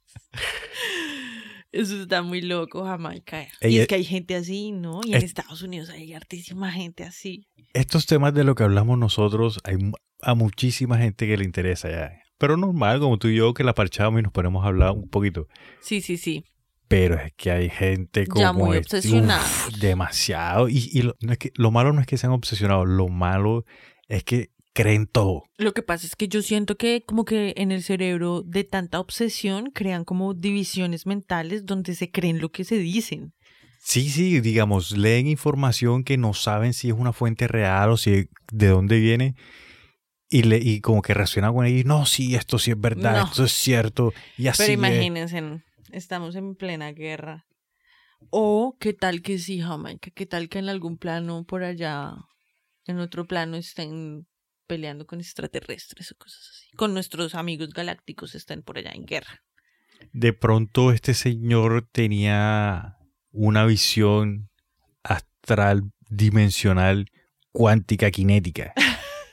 Eso 1.71 2.01
está 2.03 2.21
muy 2.21 2.41
loco, 2.41 2.85
Jamaica. 2.85 3.47
y 3.59 3.79
es 3.79 3.87
que 3.87 3.95
hay 3.95 4.05
gente 4.05 4.35
así, 4.35 4.71
¿no? 4.71 5.01
Y 5.03 5.13
en 5.13 5.21
Estados 5.21 5.61
Unidos 5.61 5.89
hay 5.89 6.13
hartísima 6.13 6.71
gente 6.71 7.03
así. 7.03 7.49
Estos 7.73 8.05
temas 8.05 8.33
de 8.33 8.45
lo 8.45 8.55
que 8.55 8.63
hablamos 8.63 8.97
nosotros, 8.97 9.59
hay 9.65 9.75
a 10.21 10.35
muchísima 10.35 10.97
gente 10.97 11.27
que 11.27 11.35
le 11.35 11.43
interesa 11.43 11.89
ya. 11.89 12.13
Pero 12.37 12.55
normal, 12.55 13.01
como 13.01 13.17
tú 13.17 13.27
y 13.27 13.35
yo, 13.35 13.53
que 13.53 13.65
la 13.65 13.73
parchamos 13.73 14.21
y 14.21 14.23
nos 14.23 14.31
ponemos 14.31 14.63
a 14.63 14.69
hablar 14.69 14.91
un 14.91 15.09
poquito. 15.09 15.49
Sí, 15.81 15.99
sí, 15.99 16.15
sí. 16.15 16.45
Pero 16.87 17.15
es 17.15 17.33
que 17.33 17.51
hay 17.51 17.69
gente 17.69 18.27
como. 18.27 18.41
Ya 18.41 18.53
muy 18.53 18.77
obsesionada. 18.77 19.43
demasiado. 19.79 20.69
Y, 20.69 21.01
lo, 21.01 21.15
no 21.21 21.33
es 21.33 21.37
que, 21.37 21.51
lo 21.55 21.71
malo 21.71 21.93
no 21.93 22.01
es 22.01 22.07
que 22.07 22.17
sean 22.17 22.31
obsesionados, 22.31 22.87
lo 22.87 23.07
malo 23.07 23.65
es 24.07 24.23
que 24.23 24.51
creen 24.73 25.07
todo. 25.07 25.43
Lo 25.57 25.73
que 25.73 25.81
pasa 25.81 26.05
es 26.05 26.15
que 26.15 26.27
yo 26.27 26.41
siento 26.41 26.77
que 26.77 27.03
como 27.05 27.25
que 27.25 27.53
en 27.57 27.71
el 27.71 27.81
cerebro 27.81 28.43
de 28.43 28.65
tanta 28.65 28.99
obsesión 28.99 29.71
crean 29.73 30.03
como 30.03 30.33
divisiones 30.33 31.05
mentales 31.05 31.65
donde 31.65 31.95
se 31.95 32.11
creen 32.11 32.39
lo 32.39 32.51
que 32.51 32.65
se 32.65 32.77
dicen. 32.77 33.33
Sí, 33.81 34.09
sí, 34.09 34.41
digamos, 34.41 34.91
leen 34.91 35.27
información 35.27 36.03
que 36.03 36.17
no 36.17 36.33
saben 36.33 36.73
si 36.73 36.89
es 36.89 36.95
una 36.95 37.13
fuente 37.13 37.47
real 37.47 37.91
o 37.91 37.97
si 37.97 38.27
de 38.51 38.67
dónde 38.67 38.99
viene 38.99 39.35
y, 40.29 40.43
le, 40.43 40.57
y 40.57 40.81
como 40.81 41.01
que 41.01 41.13
reaccionan 41.13 41.53
con 41.53 41.65
ellos, 41.65 41.85
no, 41.85 42.05
sí, 42.05 42.35
esto 42.35 42.57
sí 42.59 42.71
es 42.71 42.79
verdad, 42.79 43.27
esto 43.29 43.45
es 43.45 43.51
cierto. 43.53 44.13
Y 44.37 44.47
así 44.47 44.63
Pero 44.63 44.73
imagínense, 44.73 45.41
estamos 45.95 46.35
en 46.35 46.55
plena 46.55 46.91
guerra. 46.91 47.47
O 48.29 48.77
qué 48.79 48.93
tal 48.93 49.21
que 49.21 49.39
sí, 49.39 49.61
Jamaica, 49.61 50.11
qué 50.11 50.25
tal 50.25 50.49
que 50.49 50.59
en 50.59 50.69
algún 50.69 50.97
plano 50.97 51.43
por 51.45 51.63
allá, 51.63 52.13
en 52.85 52.99
otro 52.99 53.25
plano 53.25 53.57
estén 53.57 54.27
peleando 54.67 55.05
con 55.05 55.19
extraterrestres 55.19 56.11
o 56.11 56.15
cosas 56.15 56.49
así. 56.51 56.75
Con 56.75 56.93
nuestros 56.93 57.35
amigos 57.35 57.69
galácticos 57.69 58.35
están 58.35 58.61
por 58.61 58.77
allá 58.77 58.91
en 58.93 59.05
guerra. 59.05 59.43
De 60.11 60.33
pronto 60.33 60.91
este 60.91 61.13
señor 61.13 61.87
tenía 61.91 62.97
una 63.31 63.65
visión 63.65 64.49
astral, 65.03 65.91
dimensional, 66.09 67.09
cuántica, 67.51 68.09
cinética. 68.11 68.73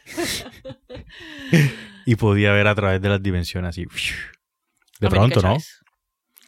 y 2.06 2.16
podía 2.16 2.52
ver 2.52 2.66
a 2.66 2.74
través 2.74 3.00
de 3.00 3.08
las 3.08 3.22
dimensiones 3.22 3.70
así. 3.70 3.86
De 5.00 5.08
pronto, 5.08 5.40
¿no? 5.40 5.56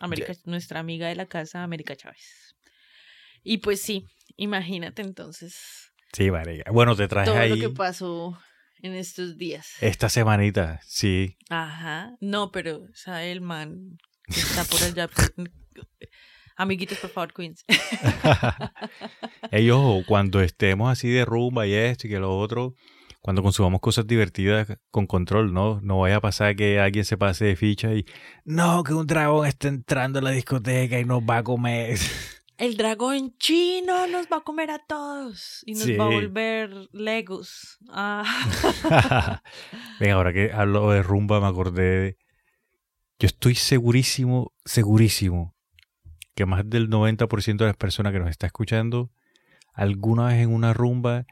América, 0.00 0.33
nuestra 0.44 0.80
amiga 0.80 1.09
de 1.09 1.14
la 1.14 1.26
casa, 1.26 1.62
América 1.62 1.96
Chávez. 1.96 2.54
Y 3.42 3.59
pues 3.59 3.80
sí, 3.80 4.07
imagínate 4.37 5.02
entonces. 5.02 5.92
Sí, 6.12 6.30
María. 6.30 6.64
Bueno, 6.72 6.96
te 6.96 7.09
traje 7.09 7.30
ahí. 7.30 7.50
Todo 7.50 7.59
lo 7.59 7.68
que 7.68 7.74
pasó 7.76 8.38
en 8.83 8.94
estos 8.94 9.37
días. 9.37 9.68
Esta 9.80 10.09
semanita, 10.09 10.80
sí. 10.85 11.37
Ajá. 11.48 12.16
No, 12.20 12.50
pero, 12.52 12.87
sabe 12.94 13.33
el 13.33 13.40
man 13.40 13.98
que 14.26 14.40
está 14.40 14.64
por 14.64 14.83
allá. 14.83 15.09
Amiguitos, 16.57 16.98
por 16.98 17.11
favor, 17.11 17.33
Queens. 17.33 17.64
Ellos, 19.50 20.04
cuando 20.07 20.40
estemos 20.40 20.90
así 20.92 21.09
de 21.09 21.24
rumba 21.24 21.66
y 21.66 21.74
esto 21.74 22.07
y 22.07 22.11
que 22.11 22.20
lo 22.20 22.38
otro, 22.38 22.74
cuando 23.24 23.42
consumamos 23.42 23.80
cosas 23.80 24.06
divertidas 24.06 24.68
con 24.90 25.06
control, 25.06 25.54
¿no? 25.54 25.80
No 25.80 26.00
vaya 26.00 26.16
a 26.16 26.20
pasar 26.20 26.54
que 26.56 26.78
alguien 26.78 27.06
se 27.06 27.16
pase 27.16 27.46
de 27.46 27.56
ficha 27.56 27.94
y 27.94 28.04
no, 28.44 28.84
que 28.84 28.92
un 28.92 29.06
dragón 29.06 29.46
está 29.46 29.68
entrando 29.68 30.18
a 30.18 30.22
la 30.22 30.30
discoteca 30.30 31.00
y 31.00 31.06
nos 31.06 31.22
va 31.22 31.38
a 31.38 31.42
comer. 31.42 31.98
El 32.58 32.76
dragón 32.76 33.34
chino 33.38 34.06
nos 34.08 34.26
va 34.26 34.37
a 34.37 34.40
comer 34.42 34.70
a 34.70 34.78
todos 34.78 35.62
y 35.64 35.72
nos 35.72 35.88
va 35.98 36.04
a 36.04 36.08
volver 36.10 36.70
Legos. 36.92 37.78
Ah. 37.88 38.24
Venga, 40.00 40.16
ahora 40.16 40.34
que 40.34 40.52
hablo 40.52 40.90
de 40.90 41.02
rumba 41.02 41.40
me 41.40 41.46
acordé 41.46 41.82
de... 41.82 42.18
Yo 43.18 43.26
estoy 43.26 43.54
segurísimo, 43.54 44.52
segurísimo 44.66 45.56
que 46.34 46.44
más 46.44 46.68
del 46.68 46.90
90% 46.90 47.56
de 47.56 47.64
las 47.64 47.76
personas 47.78 48.12
que 48.12 48.18
nos 48.18 48.28
está 48.28 48.46
escuchando 48.46 49.10
alguna 49.72 50.26
vez 50.26 50.42
en 50.42 50.52
una 50.52 50.74
rumba 50.74 51.24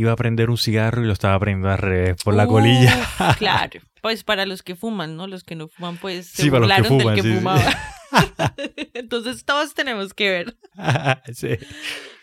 iba 0.00 0.12
a 0.12 0.16
prender 0.16 0.48
un 0.48 0.56
cigarro 0.56 1.02
y 1.02 1.06
lo 1.06 1.12
estaba 1.12 1.38
prendiendo 1.38 1.70
al 1.70 1.78
revés 1.78 2.22
por 2.24 2.34
la 2.34 2.46
colilla. 2.46 3.06
claro, 3.38 3.80
pues 4.00 4.24
para 4.24 4.46
los 4.46 4.62
que 4.62 4.74
fuman, 4.74 5.16
¿no? 5.16 5.26
Los 5.26 5.44
que 5.44 5.54
no 5.56 5.68
fuman, 5.68 5.98
pues 5.98 6.26
se 6.26 6.42
sí, 6.42 6.50
burlaron 6.50 6.98
del 6.98 7.14
que 7.14 7.22
fumaba. 7.22 7.62
Entonces 8.94 9.44
todos 9.44 9.74
tenemos 9.74 10.14
que 10.14 10.30
ver. 10.30 10.56
sí. 11.32 11.50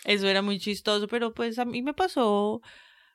Eso 0.06 0.28
era 0.28 0.42
muy 0.42 0.60
chistoso, 0.60 1.08
pero 1.08 1.34
pues 1.34 1.60
a 1.60 1.66
mí 1.66 1.82
me 1.82 1.94
pasó 1.94 2.62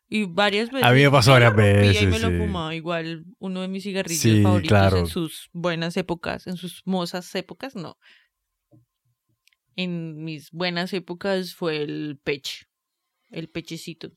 Y 0.09 0.25
varias 0.25 0.71
veces. 0.71 0.87
A 0.87 0.93
mí 0.93 1.03
me 1.03 1.11
pasó 1.11 1.33
varias 1.33 1.57
veces, 1.57 2.03
Y 2.03 2.07
me 2.07 2.19
lo 2.19 2.31
fumaba 2.31 2.75
igual 2.75 3.25
uno 3.39 3.63
de 3.63 3.69
mis 3.69 3.83
cigarrillos 3.83 4.23
Sí, 4.23 4.43
favoritos 4.43 4.69
claro. 4.69 4.99
en 4.99 5.07
sus 5.07 5.51
buenas 5.53 5.97
épocas, 5.97 6.47
en 6.47 6.57
sus 6.57 6.83
mozas 6.85 7.35
épocas, 7.35 7.75
no. 7.75 7.99
En 9.75 10.23
mis 10.23 10.51
buenas 10.51 10.93
épocas 10.93 11.55
fue 11.55 11.83
el 11.83 12.21
peche, 12.23 12.67
el 13.31 13.49
pechecito. 13.49 14.13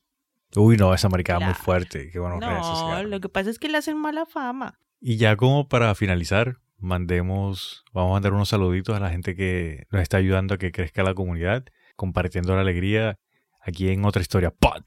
Uy, 0.56 0.76
no, 0.76 0.92
esa 0.94 1.08
maricada 1.08 1.40
muy 1.40 1.54
fuerte. 1.54 2.10
Qué 2.10 2.18
bueno 2.18 2.38
que 2.40 2.46
No, 2.46 2.76
cigarro. 2.76 3.08
lo 3.08 3.20
que 3.20 3.28
pasa 3.28 3.50
es 3.50 3.58
que 3.58 3.68
le 3.68 3.78
hacen 3.78 3.98
mala 3.98 4.26
fama. 4.26 4.78
Y 5.00 5.18
ya 5.18 5.36
como 5.36 5.68
para 5.68 5.94
finalizar, 5.94 6.56
mandemos, 6.78 7.84
vamos 7.92 8.10
a 8.10 8.14
mandar 8.14 8.32
unos 8.32 8.48
saluditos 8.48 8.96
a 8.96 9.00
la 9.00 9.10
gente 9.10 9.36
que 9.36 9.86
nos 9.90 10.02
está 10.02 10.16
ayudando 10.16 10.54
a 10.54 10.58
que 10.58 10.72
crezca 10.72 11.02
la 11.02 11.14
comunidad, 11.14 11.64
compartiendo 11.94 12.54
la 12.54 12.62
alegría 12.62 13.18
aquí 13.60 13.90
en 13.90 14.04
otra 14.04 14.22
historia. 14.22 14.50
Pod. 14.50 14.82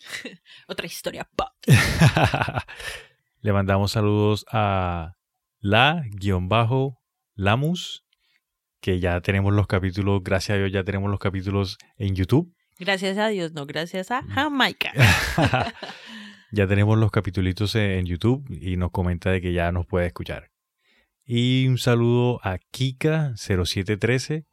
Otra 0.66 0.86
historia. 0.86 1.28
pa. 1.36 1.54
Le 3.40 3.52
mandamos 3.52 3.92
saludos 3.92 4.44
a 4.50 5.14
la-lamus, 5.60 6.10
que 8.80 8.98
ya 8.98 9.20
tenemos 9.20 9.52
los 9.52 9.66
capítulos, 9.66 10.22
gracias 10.24 10.56
a 10.56 10.58
Dios 10.58 10.72
ya 10.72 10.82
tenemos 10.84 11.10
los 11.10 11.20
capítulos 11.20 11.78
en 11.96 12.14
YouTube. 12.16 12.52
Gracias 12.78 13.18
a 13.18 13.28
Dios, 13.28 13.52
no 13.52 13.66
gracias 13.66 14.10
a 14.10 14.22
Jamaica. 14.22 14.92
ya 16.52 16.66
tenemos 16.66 16.98
los 16.98 17.10
capítulos 17.10 17.74
en 17.74 18.06
YouTube 18.06 18.44
y 18.50 18.76
nos 18.76 18.90
comenta 18.90 19.30
de 19.30 19.40
que 19.40 19.52
ya 19.52 19.72
nos 19.72 19.86
puede 19.86 20.06
escuchar. 20.06 20.50
Y 21.24 21.68
un 21.68 21.78
saludo 21.78 22.40
a 22.42 22.58
Kika0713, 22.58 24.44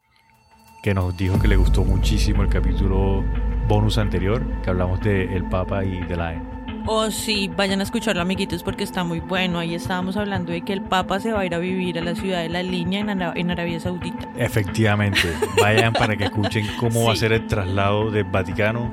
que 0.82 0.94
nos 0.94 1.16
dijo 1.16 1.40
que 1.40 1.48
le 1.48 1.56
gustó 1.56 1.84
muchísimo 1.84 2.42
el 2.42 2.48
capítulo 2.48 3.24
bonus 3.66 3.98
anterior, 3.98 4.44
que 4.62 4.70
hablamos 4.70 5.00
de 5.00 5.36
el 5.36 5.48
Papa 5.48 5.84
y 5.84 6.00
de 6.06 6.16
la 6.16 6.49
Oh, 6.86 7.10
sí, 7.10 7.50
vayan 7.54 7.80
a 7.80 7.82
escucharlo, 7.84 8.22
amiguitos, 8.22 8.62
porque 8.62 8.84
está 8.84 9.04
muy 9.04 9.20
bueno. 9.20 9.58
Ahí 9.58 9.74
estábamos 9.74 10.16
hablando 10.16 10.50
de 10.52 10.62
que 10.62 10.72
el 10.72 10.80
Papa 10.82 11.20
se 11.20 11.30
va 11.32 11.40
a 11.40 11.46
ir 11.46 11.54
a 11.54 11.58
vivir 11.58 11.98
a 11.98 12.02
la 12.02 12.14
ciudad 12.14 12.40
de 12.42 12.48
la 12.48 12.62
línea 12.62 13.00
en, 13.00 13.10
Ara- 13.10 13.32
en 13.36 13.50
Arabia 13.50 13.78
Saudita. 13.80 14.28
Efectivamente, 14.36 15.20
vayan 15.60 15.92
para 15.92 16.16
que 16.16 16.24
escuchen 16.24 16.66
cómo 16.78 17.04
va 17.04 17.12
a 17.12 17.16
ser 17.16 17.32
el 17.32 17.46
traslado 17.46 18.10
del 18.10 18.24
Vaticano 18.24 18.90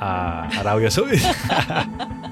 a 0.00 0.48
Arabia 0.58 0.90
Saudita. 0.90 1.88